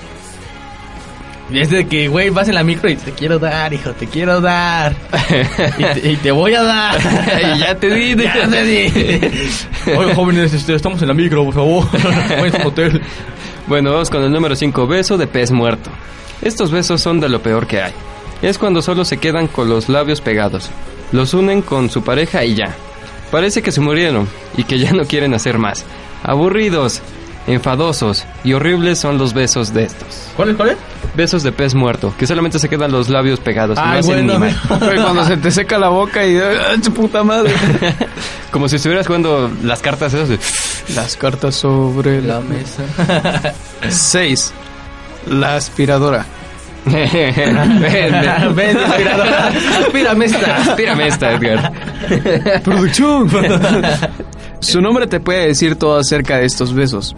Y 1.52 1.60
es 1.60 1.70
de 1.70 1.86
que, 1.86 2.08
güey, 2.08 2.30
vas 2.30 2.48
en 2.48 2.54
la 2.54 2.62
micro 2.62 2.88
y 2.88 2.96
te 2.96 3.12
quiero 3.12 3.38
dar, 3.38 3.72
hijo, 3.72 3.90
te 3.92 4.06
quiero 4.06 4.40
dar. 4.40 4.94
y, 5.78 6.00
te, 6.00 6.10
y 6.12 6.16
te 6.16 6.30
voy 6.30 6.54
a 6.54 6.62
dar. 6.62 7.00
Y 7.54 7.58
ya 7.58 7.74
te 7.74 7.90
di, 7.90 8.14
ya 8.22 8.48
te 8.48 8.64
di. 8.64 9.32
Oye, 9.96 10.14
jóvenes, 10.14 10.52
este, 10.52 10.74
estamos 10.74 11.02
en 11.02 11.08
la 11.08 11.14
micro, 11.14 11.44
por 11.44 11.54
favor. 11.54 11.86
Vayan 12.40 12.66
hotel. 12.66 13.00
Bueno, 13.66 13.92
vamos 13.92 14.10
con 14.10 14.22
el 14.22 14.32
número 14.32 14.54
5, 14.54 14.86
beso 14.86 15.16
de 15.18 15.26
pez 15.26 15.50
muerto. 15.50 15.90
Estos 16.42 16.70
besos 16.70 17.00
son 17.00 17.20
de 17.20 17.28
lo 17.28 17.42
peor 17.42 17.66
que 17.66 17.82
hay. 17.82 17.92
Es 18.42 18.56
cuando 18.58 18.80
solo 18.82 19.04
se 19.04 19.18
quedan 19.18 19.48
con 19.48 19.68
los 19.68 19.88
labios 19.88 20.20
pegados. 20.20 20.70
Los 21.12 21.34
unen 21.34 21.62
con 21.62 21.90
su 21.90 22.02
pareja 22.02 22.44
y 22.44 22.54
ya. 22.54 22.74
Parece 23.30 23.62
que 23.62 23.72
se 23.72 23.80
murieron 23.80 24.28
y 24.56 24.64
que 24.64 24.78
ya 24.78 24.92
no 24.92 25.04
quieren 25.04 25.34
hacer 25.34 25.58
más. 25.58 25.84
Aburridos, 26.22 27.02
enfadosos 27.46 28.24
y 28.44 28.52
horribles 28.52 28.98
son 28.98 29.18
los 29.18 29.32
besos 29.34 29.72
de 29.74 29.84
estos. 29.84 30.28
¿Cuál 30.36 30.50
es, 30.50 30.56
cuál 30.56 30.68
es? 30.70 30.76
Besos 31.16 31.42
de 31.42 31.50
pez 31.52 31.74
muerto, 31.74 32.14
que 32.18 32.26
solamente 32.26 32.58
se 32.58 32.68
quedan 32.68 32.92
los 32.92 33.08
labios 33.08 33.40
pegados. 33.40 33.76
no 33.76 33.82
Ay, 33.84 33.98
hacen 33.98 34.26
bueno. 34.26 34.32
ni 34.34 34.38
mal. 34.52 34.56
Cuando 35.02 35.24
se 35.24 35.36
te 35.36 35.50
seca 35.50 35.78
la 35.78 35.88
boca 35.88 36.24
y 36.24 36.36
¡ah, 36.38 36.76
su 36.82 36.92
puta 36.92 37.24
madre. 37.24 37.52
Como 38.50 38.68
si 38.68 38.76
estuvieras 38.76 39.06
jugando 39.06 39.50
las 39.62 39.80
cartas 39.80 40.12
esas 40.14 40.28
de... 40.28 40.38
Las 40.94 41.16
cartas 41.16 41.54
sobre 41.54 42.20
La 42.20 42.34
la 42.34 42.40
mesa. 42.40 42.82
6. 43.88 44.52
La 45.28 45.54
aspiradora. 45.56 46.26
ven, 46.84 47.04
ven, 47.80 48.54
Ven, 48.56 48.76
aspiradora. 48.76 49.52
Aspírame 49.80 50.24
esta. 50.24 50.56
Aspírame 50.56 51.06
esta, 51.06 51.32
Edgar. 51.32 51.72
Producción. 52.64 53.28
Su 54.60 54.80
nombre 54.80 55.06
te 55.06 55.20
puede 55.20 55.46
decir 55.46 55.76
todo 55.76 55.98
acerca 55.98 56.36
de 56.38 56.44
estos 56.46 56.74
besos. 56.74 57.14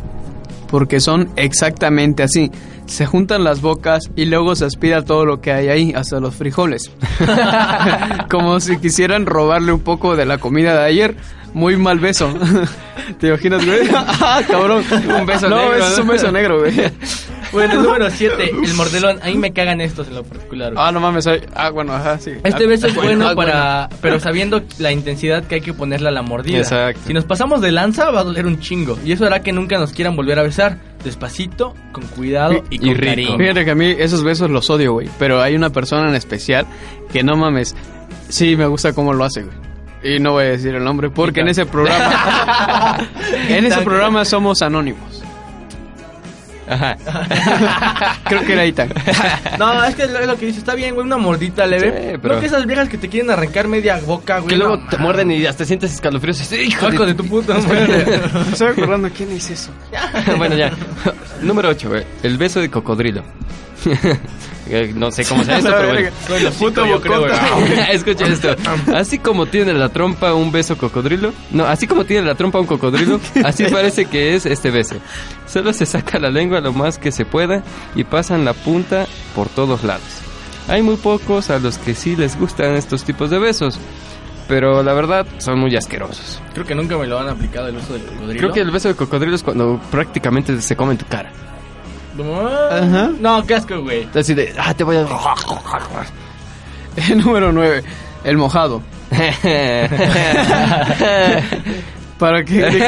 Porque 0.68 1.00
son 1.00 1.28
exactamente 1.36 2.22
así. 2.22 2.50
Se 2.86 3.04
juntan 3.04 3.44
las 3.44 3.60
bocas 3.60 4.10
y 4.16 4.24
luego 4.24 4.54
se 4.54 4.64
aspira 4.64 5.04
todo 5.04 5.24
lo 5.26 5.40
que 5.40 5.52
hay 5.52 5.68
ahí, 5.68 5.92
hasta 5.94 6.20
los 6.20 6.34
frijoles. 6.34 6.90
Como 8.30 8.58
si 8.60 8.78
quisieran 8.78 9.26
robarle 9.26 9.72
un 9.72 9.80
poco 9.80 10.16
de 10.16 10.24
la 10.24 10.38
comida 10.38 10.74
de 10.74 10.84
ayer. 10.84 11.16
Muy 11.52 11.76
mal 11.76 11.98
beso. 11.98 12.32
¿Te 13.20 13.28
imaginas, 13.28 13.64
güey? 13.66 13.80
ah, 13.94 14.40
cabrón. 14.48 14.84
Un 14.90 15.26
beso 15.26 15.48
no, 15.48 15.56
negro, 15.56 15.76
ese 15.76 15.90
es 15.90 15.96
¿no? 15.98 16.02
un 16.04 16.08
beso 16.08 16.32
negro, 16.32 16.60
güey. 16.60 16.72
Bueno, 17.52 17.74
el 17.74 17.82
número 17.82 18.10
7, 18.10 18.50
el 18.64 18.74
mordelón. 18.74 19.20
A 19.22 19.26
mí 19.26 19.34
me 19.36 19.52
cagan 19.52 19.80
estos 19.80 20.08
en 20.08 20.14
lo 20.14 20.24
particular. 20.24 20.72
güey. 20.72 20.84
Ah, 20.84 20.90
no 20.90 21.00
mames. 21.00 21.26
ay- 21.26 21.42
Ah, 21.54 21.70
bueno, 21.70 21.92
ajá, 21.92 22.18
sí. 22.18 22.30
Este 22.42 22.64
Ah, 22.64 22.66
beso 22.66 22.86
es 22.86 22.94
bueno 22.94 23.28
ah, 23.28 23.34
para... 23.34 23.88
Pero 24.00 24.18
sabiendo 24.20 24.62
la 24.78 24.90
intensidad 24.92 25.44
que 25.44 25.56
hay 25.56 25.60
que 25.60 25.74
ponerle 25.74 26.08
a 26.08 26.12
la 26.12 26.22
mordida. 26.22 26.58
Exacto. 26.58 27.02
Si 27.06 27.12
nos 27.12 27.24
pasamos 27.24 27.60
de 27.60 27.70
lanza 27.72 28.10
va 28.10 28.20
a 28.20 28.24
doler 28.24 28.46
un 28.46 28.58
chingo. 28.60 28.98
Y 29.04 29.12
eso 29.12 29.26
hará 29.26 29.42
que 29.42 29.52
nunca 29.52 29.78
nos 29.78 29.92
quieran 29.92 30.16
volver 30.16 30.38
a 30.38 30.42
besar. 30.42 30.78
Despacito, 31.04 31.74
con 31.92 32.04
cuidado 32.06 32.62
y, 32.70 32.76
Y 32.76 32.78
con 32.78 32.88
rico. 32.94 33.04
cariño. 33.06 33.36
Fíjate 33.38 33.64
que 33.64 33.70
a 33.72 33.74
mí 33.74 33.94
esos 33.98 34.22
besos 34.24 34.48
los 34.50 34.70
odio, 34.70 34.92
güey. 34.92 35.08
Pero 35.18 35.42
hay 35.42 35.54
una 35.54 35.70
persona 35.70 36.08
en 36.08 36.14
especial 36.14 36.66
que 37.12 37.22
no 37.22 37.36
mames. 37.36 37.74
Sí, 38.28 38.56
me 38.56 38.66
gusta 38.66 38.92
cómo 38.94 39.12
lo 39.12 39.24
hace, 39.24 39.42
güey. 39.42 39.56
Y 40.16 40.18
no 40.20 40.32
voy 40.32 40.44
a 40.44 40.48
decir 40.48 40.74
el 40.74 40.82
nombre 40.82 41.10
porque 41.10 41.40
en 41.40 41.48
ese 41.48 41.66
programa. 41.66 42.98
en 43.48 43.66
ese 43.66 43.82
programa 43.82 44.24
somos 44.24 44.62
anónimos. 44.62 45.21
Ajá. 46.72 46.96
Creo 48.28 48.42
que 48.44 48.52
era 48.52 48.64
Itan. 48.66 48.88
No, 49.58 49.84
es 49.84 49.94
que 49.94 50.02
es 50.04 50.10
lo 50.26 50.36
que 50.36 50.46
dice, 50.46 50.58
está 50.58 50.74
bien, 50.74 50.94
güey, 50.94 51.06
una 51.06 51.16
mordita 51.18 51.66
leve. 51.66 52.12
Sí, 52.12 52.18
pero- 52.20 52.34
No 52.34 52.40
que 52.40 52.46
esas 52.46 52.66
viejas 52.66 52.88
que 52.88 52.98
te 52.98 53.08
quieren 53.08 53.30
arrancar 53.30 53.68
media 53.68 54.00
boca, 54.04 54.38
güey. 54.38 54.48
Que 54.50 54.56
luego 54.56 54.76
no 54.76 54.88
te 54.88 54.96
muerden 54.98 55.30
y 55.30 55.44
hasta 55.46 55.64
sientes 55.64 55.92
escalofríos. 55.92 56.38
y 56.38 56.40
dices, 56.40 56.66
Hijo 56.68 56.92
Hijo 56.92 57.06
de 57.06 57.14
tu 57.14 57.24
puta 57.26 57.54
madre. 57.58 58.04
Me 58.32 58.40
estoy 58.52 58.68
acordando 58.68 59.08
quién 59.16 59.30
es 59.32 59.50
eso. 59.50 59.70
bueno, 60.36 60.56
ya. 60.56 60.72
Número 61.42 61.68
8, 61.68 61.90
El 62.22 62.38
beso 62.38 62.60
de 62.60 62.70
cocodrilo. 62.70 63.22
No 64.94 65.10
sé 65.10 65.24
cómo 65.24 65.44
sea 65.44 65.58
esto, 65.58 65.70
pero 65.76 65.88
bueno. 65.92 66.10
Con 66.26 66.44
los 66.44 66.54
Puto 66.54 66.86
yo 66.86 67.00
creo. 67.00 67.26
Escucha 67.90 68.26
esto. 68.26 68.54
Así 68.94 69.18
como 69.18 69.46
tiene 69.46 69.74
la 69.74 69.88
trompa 69.88 70.34
un 70.34 70.52
beso 70.52 70.78
cocodrilo. 70.78 71.32
No, 71.50 71.64
así 71.66 71.86
como 71.86 72.04
tiene 72.04 72.26
la 72.26 72.34
trompa 72.34 72.60
un 72.60 72.66
cocodrilo, 72.66 73.20
así 73.44 73.64
parece 73.64 74.06
que 74.06 74.34
es 74.34 74.46
este 74.46 74.70
beso. 74.70 74.96
Solo 75.46 75.72
se 75.72 75.84
saca 75.84 76.18
la 76.18 76.30
lengua 76.30 76.60
lo 76.60 76.72
más 76.72 76.98
que 76.98 77.12
se 77.12 77.24
pueda 77.24 77.62
y 77.94 78.04
pasan 78.04 78.44
la 78.44 78.54
punta 78.54 79.06
por 79.34 79.48
todos 79.48 79.84
lados. 79.84 80.02
Hay 80.68 80.82
muy 80.82 80.96
pocos 80.96 81.50
a 81.50 81.58
los 81.58 81.78
que 81.78 81.94
sí 81.94 82.16
les 82.16 82.38
gustan 82.38 82.74
estos 82.74 83.04
tipos 83.04 83.30
de 83.30 83.38
besos. 83.38 83.78
Pero 84.48 84.82
la 84.82 84.92
verdad 84.92 85.26
son 85.38 85.60
muy 85.60 85.74
asquerosos. 85.76 86.40
Creo 86.52 86.66
que 86.66 86.74
nunca 86.74 86.98
me 86.98 87.06
lo 87.06 87.18
han 87.18 87.28
aplicado 87.28 87.68
el 87.68 87.76
uso 87.76 87.92
del 87.92 88.02
cocodrilo. 88.02 88.38
Creo 88.38 88.52
que 88.52 88.60
el 88.60 88.70
beso 88.70 88.88
de 88.88 88.94
cocodrilo 88.94 89.36
es 89.36 89.42
cuando 89.42 89.80
prácticamente 89.90 90.60
se 90.60 90.76
come 90.76 90.92
en 90.92 90.98
tu 90.98 91.06
cara. 91.06 91.30
Ajá. 92.70 93.10
No, 93.20 93.46
qué 93.46 93.54
asco, 93.54 93.80
güey. 93.80 94.08
Así 94.14 94.34
de, 94.34 94.54
ah, 94.58 94.74
te 94.74 94.84
voy 94.84 94.96
a... 94.96 95.02
Número 97.16 97.52
9. 97.52 97.82
El 98.24 98.36
mojado. 98.36 98.82
¿Para 102.18 102.46
sirve? 102.46 102.82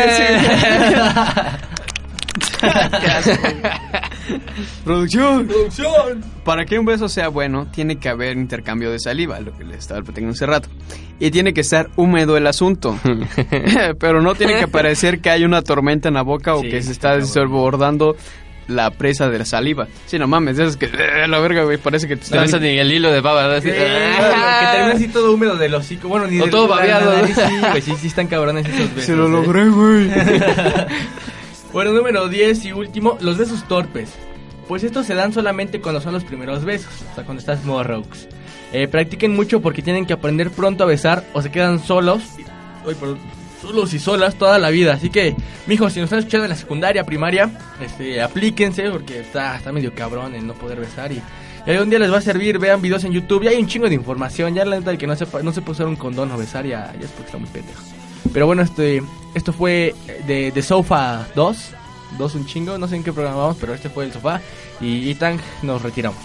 Producción. 4.84 5.46
¡Producción! 5.46 6.24
Para 6.44 6.64
que 6.64 6.78
un 6.78 6.86
beso 6.86 7.08
sea 7.08 7.28
bueno, 7.28 7.66
tiene 7.66 7.96
que 7.96 8.08
haber 8.08 8.36
intercambio 8.36 8.90
de 8.90 8.98
saliva, 8.98 9.40
lo 9.40 9.56
que 9.56 9.64
le 9.64 9.76
estaba 9.76 10.02
platicando 10.02 10.32
hace 10.32 10.46
rato. 10.46 10.68
Y 11.18 11.30
tiene 11.30 11.52
que 11.52 11.62
estar 11.62 11.90
húmedo 11.96 12.36
el 12.36 12.46
asunto. 12.46 12.98
Pero 13.98 14.22
no 14.22 14.34
tiene 14.34 14.58
que 14.58 14.68
parecer 14.68 15.20
que 15.20 15.30
hay 15.30 15.44
una 15.44 15.62
tormenta 15.62 16.08
en 16.08 16.14
la 16.14 16.22
boca 16.22 16.54
o 16.54 16.60
Sí, 16.60 16.70
que 16.70 16.82
se 16.82 16.92
está 16.92 17.16
desbordando 17.16 18.16
la 18.68 18.90
presa 18.90 19.28
de 19.28 19.38
la 19.38 19.44
saliva. 19.44 19.86
Sí, 20.06 20.18
no 20.18 20.26
mames, 20.26 20.58
es 20.58 20.76
que 20.76 20.86
eh, 20.86 21.26
la 21.28 21.38
verga, 21.40 21.64
güey, 21.64 21.78
parece 21.78 22.08
que 22.08 22.16
te 22.16 22.34
No, 22.34 22.42
están... 22.42 22.62
ni 22.62 22.78
el 22.78 22.90
hilo 22.92 23.10
de 23.12 23.20
baba. 23.20 23.44
¿no? 23.44 23.50
Así, 23.54 23.68
Sí, 23.70 23.76
ah. 23.78 24.58
que 24.60 24.76
termina 24.78 24.94
así 24.96 25.08
todo 25.08 25.32
húmedo 25.32 25.56
del 25.56 25.74
hocico. 25.74 26.08
Bueno, 26.08 26.26
ni 26.26 26.38
O 26.38 26.42
del- 26.42 26.50
todo 26.50 26.62
de 26.62 26.68
babeado. 26.68 27.12
nariz, 27.16 27.36
Sí, 27.36 27.56
güey, 27.70 27.82
sí, 27.82 27.92
sí 28.00 28.06
están 28.06 28.26
cabrones 28.26 28.66
esos 28.66 28.88
besos. 28.90 29.04
Se 29.04 29.16
lo 29.16 29.26
eh. 29.26 29.30
logré, 29.30 29.68
güey. 29.68 30.10
Bueno, 31.72 31.92
número 31.92 32.28
10 32.28 32.66
y 32.66 32.72
último, 32.72 33.18
los 33.20 33.36
besos 33.36 33.66
torpes. 33.66 34.10
Pues 34.68 34.84
estos 34.84 35.06
se 35.06 35.14
dan 35.14 35.32
solamente 35.32 35.80
cuando 35.80 36.00
son 36.00 36.12
los 36.14 36.22
primeros 36.24 36.64
besos, 36.64 36.92
o 37.10 37.14
sea, 37.16 37.24
cuando 37.24 37.40
estás 37.40 37.64
morrox. 37.64 38.28
Eh, 38.72 38.88
practiquen 38.88 39.34
mucho 39.34 39.60
porque 39.60 39.82
tienen 39.82 40.06
que 40.06 40.12
aprender 40.12 40.50
pronto 40.50 40.84
a 40.84 40.86
besar 40.86 41.24
o 41.32 41.42
se 41.42 41.50
quedan 41.50 41.80
solos, 41.84 42.22
ay, 42.88 42.94
perdón, 42.98 43.18
solos 43.64 43.94
y 43.94 43.98
solas 43.98 44.34
toda 44.36 44.58
la 44.58 44.70
vida. 44.70 44.92
Así 44.92 45.10
que, 45.10 45.34
mijos, 45.66 45.92
si 45.92 46.00
nos 46.00 46.08
están 46.08 46.18
escuchando 46.18 46.44
en 46.44 46.50
la 46.50 46.56
secundaria, 46.56 47.04
primaria, 47.04 47.50
este, 47.80 48.20
aplíquense 48.20 48.90
porque 48.90 49.20
está, 49.20 49.56
está 49.56 49.72
medio 49.72 49.94
cabrón 49.94 50.34
el 50.34 50.46
no 50.46 50.54
poder 50.54 50.78
besar 50.80 51.10
y, 51.12 51.22
y 51.66 51.70
algún 51.70 51.88
día 51.88 51.98
les 51.98 52.12
va 52.12 52.18
a 52.18 52.22
servir, 52.22 52.58
vean 52.58 52.82
videos 52.82 53.04
en 53.04 53.12
YouTube 53.12 53.44
y 53.44 53.48
hay 53.48 53.56
un 53.56 53.66
chingo 53.66 53.88
de 53.88 53.94
información. 53.94 54.54
Ya 54.54 54.64
la 54.64 54.78
neta, 54.78 54.90
el 54.90 54.98
que 54.98 55.06
no 55.06 55.16
sepa, 55.16 55.42
no 55.42 55.52
se 55.52 55.62
puede 55.62 55.72
usar 55.72 55.86
un 55.86 55.96
condón 55.96 56.30
o 56.30 56.36
besar 56.36 56.66
ya, 56.66 56.92
ya 56.98 57.06
es 57.06 57.10
porque 57.12 57.26
está 57.26 57.38
muy 57.38 57.48
pendejo. 57.48 57.82
Pero 58.32 58.46
bueno, 58.46 58.62
este, 58.62 59.02
esto 59.34 59.52
fue 59.52 59.94
de, 60.26 60.50
de 60.50 60.62
Sofa 60.62 61.26
2. 61.34 61.56
2 62.18 62.34
un 62.34 62.46
chingo, 62.46 62.78
no 62.78 62.86
sé 62.86 62.96
en 62.96 63.02
qué 63.02 63.12
programa 63.12 63.38
vamos, 63.38 63.56
pero 63.58 63.74
este 63.74 63.88
fue 63.88 64.04
el 64.04 64.12
sofá. 64.12 64.40
Y 64.80 65.10
Ethan 65.10 65.40
nos 65.62 65.82
retiramos. 65.82 66.18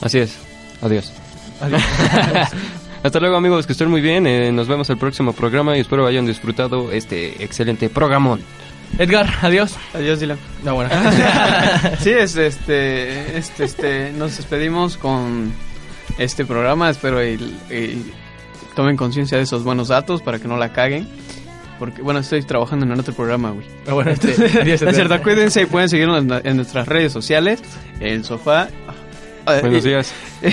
Así 0.00 0.18
es. 0.18 0.36
Adiós. 0.80 1.12
Adiós. 1.60 1.82
Hasta 3.04 3.20
luego 3.20 3.36
amigos, 3.36 3.66
que 3.66 3.72
estén 3.72 3.90
muy 3.90 4.00
bien. 4.00 4.26
eh, 4.26 4.50
nos 4.50 4.66
vemos 4.66 4.88
el 4.88 4.96
próximo 4.96 5.34
programa 5.34 5.76
y 5.76 5.80
espero 5.80 6.06
hayan 6.06 6.24
disfrutado 6.24 6.90
este 6.90 7.44
excelente 7.44 7.90
programón. 7.90 8.40
Edgar, 8.98 9.28
adiós. 9.42 9.76
Adiós, 9.92 10.20
Dylan. 10.20 10.38
No, 10.64 10.74
bueno. 10.74 10.88
Sí, 12.00 12.10
es, 12.10 12.34
este, 12.36 13.36
este, 13.36 13.64
este, 13.64 14.12
nos 14.12 14.36
despedimos 14.38 14.96
con 14.96 15.52
este 16.16 16.46
programa. 16.46 16.88
Espero 16.88 17.22
y, 17.22 17.34
y 17.70 18.10
tomen 18.74 18.96
conciencia 18.96 19.36
de 19.36 19.44
esos 19.44 19.64
buenos 19.64 19.88
datos 19.88 20.22
para 20.22 20.38
que 20.38 20.48
no 20.48 20.56
la 20.56 20.72
caguen. 20.72 21.06
Porque, 21.78 22.00
bueno, 22.00 22.20
estoy 22.20 22.42
trabajando 22.42 22.86
en 22.86 22.92
el 22.92 23.00
otro 23.00 23.12
programa, 23.12 23.50
güey. 23.50 23.66
Ah, 23.86 23.92
bueno, 23.92 24.12
este, 24.12 24.28
adiós, 24.62 24.80
es 24.80 24.94
cierto, 24.94 25.20
cuídense 25.22 25.60
y 25.62 25.66
pueden 25.66 25.90
seguirnos 25.90 26.22
en, 26.24 26.46
en 26.46 26.56
nuestras 26.56 26.88
redes 26.88 27.12
sociales. 27.12 27.60
El 28.00 28.24
sofá. 28.24 28.68
Ah, 29.46 29.58
Buenos 29.60 29.84
y- 29.84 29.88
días. 29.88 30.12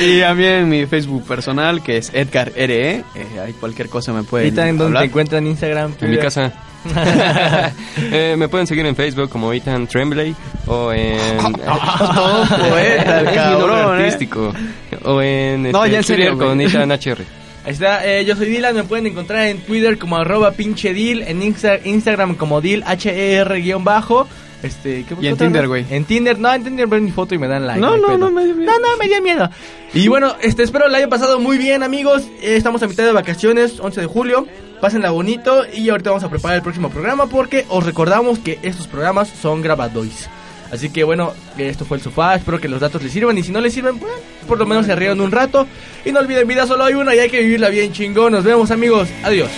y 0.00 0.20
a 0.22 0.34
mí 0.34 0.44
en 0.44 0.68
mi 0.68 0.86
Facebook 0.86 1.24
personal, 1.26 1.82
que 1.82 1.96
es 1.98 2.10
Edgar 2.14 2.52
RE. 2.54 2.90
eh, 2.96 3.04
ahí 3.44 3.52
cualquier 3.54 3.88
cosa 3.88 4.12
me 4.12 4.22
pueden 4.22 4.48
Ethan, 4.52 4.68
¿dónde 4.76 4.84
hablar. 4.84 5.02
te 5.02 5.06
encuentran? 5.08 5.46
Instagram. 5.46 5.94
En 6.00 6.10
mi 6.10 6.18
casa. 6.18 6.52
Eh, 8.12 8.34
me 8.36 8.46
pueden 8.48 8.66
seguir 8.66 8.84
en 8.84 8.94
Facebook 8.94 9.30
como 9.30 9.50
Ethan 9.54 9.86
Tremblay 9.86 10.34
o 10.66 10.92
en... 10.92 11.16
Poeta, 11.42 13.20
el 13.20 13.26
es 13.28 13.32
mi 13.32 13.36
nombre 13.36 13.36
cabrón, 13.36 14.00
¿eh? 14.00 14.04
artístico. 14.04 14.52
O 15.04 15.22
en 15.22 15.62
No, 15.72 15.84
este, 15.84 15.90
ya 15.92 15.98
en 15.98 16.04
serio, 16.04 16.36
con. 16.38 16.60
Ethan 16.60 16.90
HR. 16.92 17.22
Ahí 17.64 17.72
está, 17.72 18.04
eh, 18.06 18.26
yo 18.26 18.36
soy 18.36 18.48
Dylan, 18.48 18.74
me 18.74 18.84
pueden 18.84 19.06
encontrar 19.06 19.46
en 19.46 19.60
Twitter 19.60 19.96
como 19.96 20.16
arroba 20.18 20.50
pinche 20.50 20.92
Dil, 20.92 21.22
en 21.22 21.40
Insta- 21.40 21.80
Instagram 21.84 22.34
como 22.34 22.60
Dil, 22.60 22.82
H-E-R 22.86 23.60
guion 23.62 23.82
bajo. 23.84 24.28
Este, 24.62 25.04
¿qué 25.04 25.14
Y 25.20 25.26
en 25.26 25.36
Tinder, 25.36 25.68
güey. 25.68 25.84
En 25.90 26.04
Tinder, 26.04 26.38
no, 26.38 26.52
en 26.52 26.64
Tinder 26.64 26.86
ven 26.86 27.04
mi 27.04 27.10
foto 27.10 27.34
y 27.34 27.38
me 27.38 27.48
dan 27.48 27.66
like. 27.66 27.80
No, 27.80 27.96
no, 27.96 28.16
no, 28.16 28.30
me 28.30 28.44
dio 28.44 28.54
miedo. 28.54 28.72
No, 28.72 28.78
no, 28.78 28.96
me 28.96 29.08
dio 29.08 29.20
miedo. 29.20 29.50
Y 29.92 30.08
bueno, 30.08 30.34
este, 30.40 30.62
espero 30.62 30.88
la 30.88 30.98
hayan 30.98 31.10
pasado 31.10 31.38
muy 31.38 31.58
bien, 31.58 31.82
amigos. 31.82 32.22
Eh, 32.40 32.56
estamos 32.56 32.82
a 32.82 32.88
mitad 32.88 33.04
de 33.04 33.12
vacaciones, 33.12 33.78
11 33.80 34.00
de 34.00 34.06
julio. 34.06 34.46
Pásenla 34.80 35.10
bonito 35.10 35.62
y 35.72 35.88
ahorita 35.88 36.10
vamos 36.10 36.24
a 36.24 36.30
preparar 36.30 36.56
el 36.56 36.62
próximo 36.62 36.90
programa 36.90 37.26
porque 37.26 37.64
os 37.68 37.84
recordamos 37.84 38.38
que 38.38 38.58
estos 38.62 38.86
programas 38.86 39.28
son 39.28 39.62
grabados. 39.62 40.28
Así 40.72 40.90
que 40.90 41.04
bueno, 41.04 41.32
esto 41.56 41.84
fue 41.84 41.98
el 41.98 42.02
sofá. 42.02 42.34
Espero 42.34 42.60
que 42.60 42.68
los 42.68 42.80
datos 42.80 43.02
les 43.02 43.12
sirvan. 43.12 43.38
Y 43.38 43.42
si 43.42 43.52
no 43.52 43.60
les 43.60 43.72
sirven, 43.72 43.98
pues 43.98 44.12
por 44.48 44.58
lo 44.58 44.66
menos 44.66 44.86
se 44.86 44.96
rieron 44.96 45.20
un 45.20 45.30
rato. 45.30 45.66
Y 46.04 46.12
no 46.12 46.20
olviden, 46.20 46.48
vida 46.48 46.66
solo 46.66 46.84
hay 46.84 46.94
una 46.94 47.14
y 47.14 47.20
hay 47.20 47.30
que 47.30 47.40
vivirla 47.40 47.68
bien 47.68 47.92
chingón. 47.92 48.32
Nos 48.32 48.44
vemos, 48.44 48.70
amigos. 48.70 49.08
Adiós. 49.22 49.50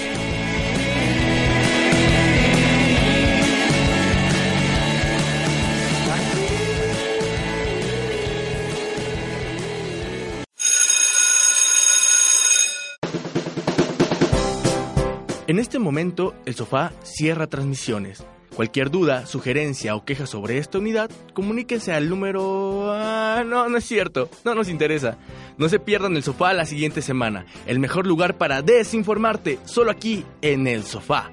En 15.57 15.61
este 15.61 15.79
momento, 15.79 16.35
el 16.45 16.55
sofá 16.55 16.93
cierra 17.03 17.47
transmisiones. 17.47 18.23
Cualquier 18.55 18.91
duda, 18.91 19.25
sugerencia 19.25 19.97
o 19.97 20.05
queja 20.05 20.27
sobre 20.27 20.59
esta 20.59 20.77
unidad, 20.77 21.11
comuníquense 21.33 21.95
al 21.95 22.11
número... 22.11 22.93
Ah, 22.93 23.43
no, 23.43 23.67
no 23.67 23.79
es 23.79 23.87
cierto, 23.87 24.29
no 24.45 24.55
nos 24.55 24.69
interesa. 24.69 25.17
No 25.57 25.71
se 25.71 25.79
pierdan 25.79 26.15
el 26.15 26.23
sofá 26.23 26.53
la 26.53 26.67
siguiente 26.67 27.01
semana, 27.01 27.47
el 27.67 27.79
mejor 27.79 28.07
lugar 28.07 28.37
para 28.37 28.61
desinformarte, 28.61 29.59
solo 29.65 29.91
aquí 29.91 30.27
en 30.43 30.67
el 30.67 30.85
sofá. 30.85 31.33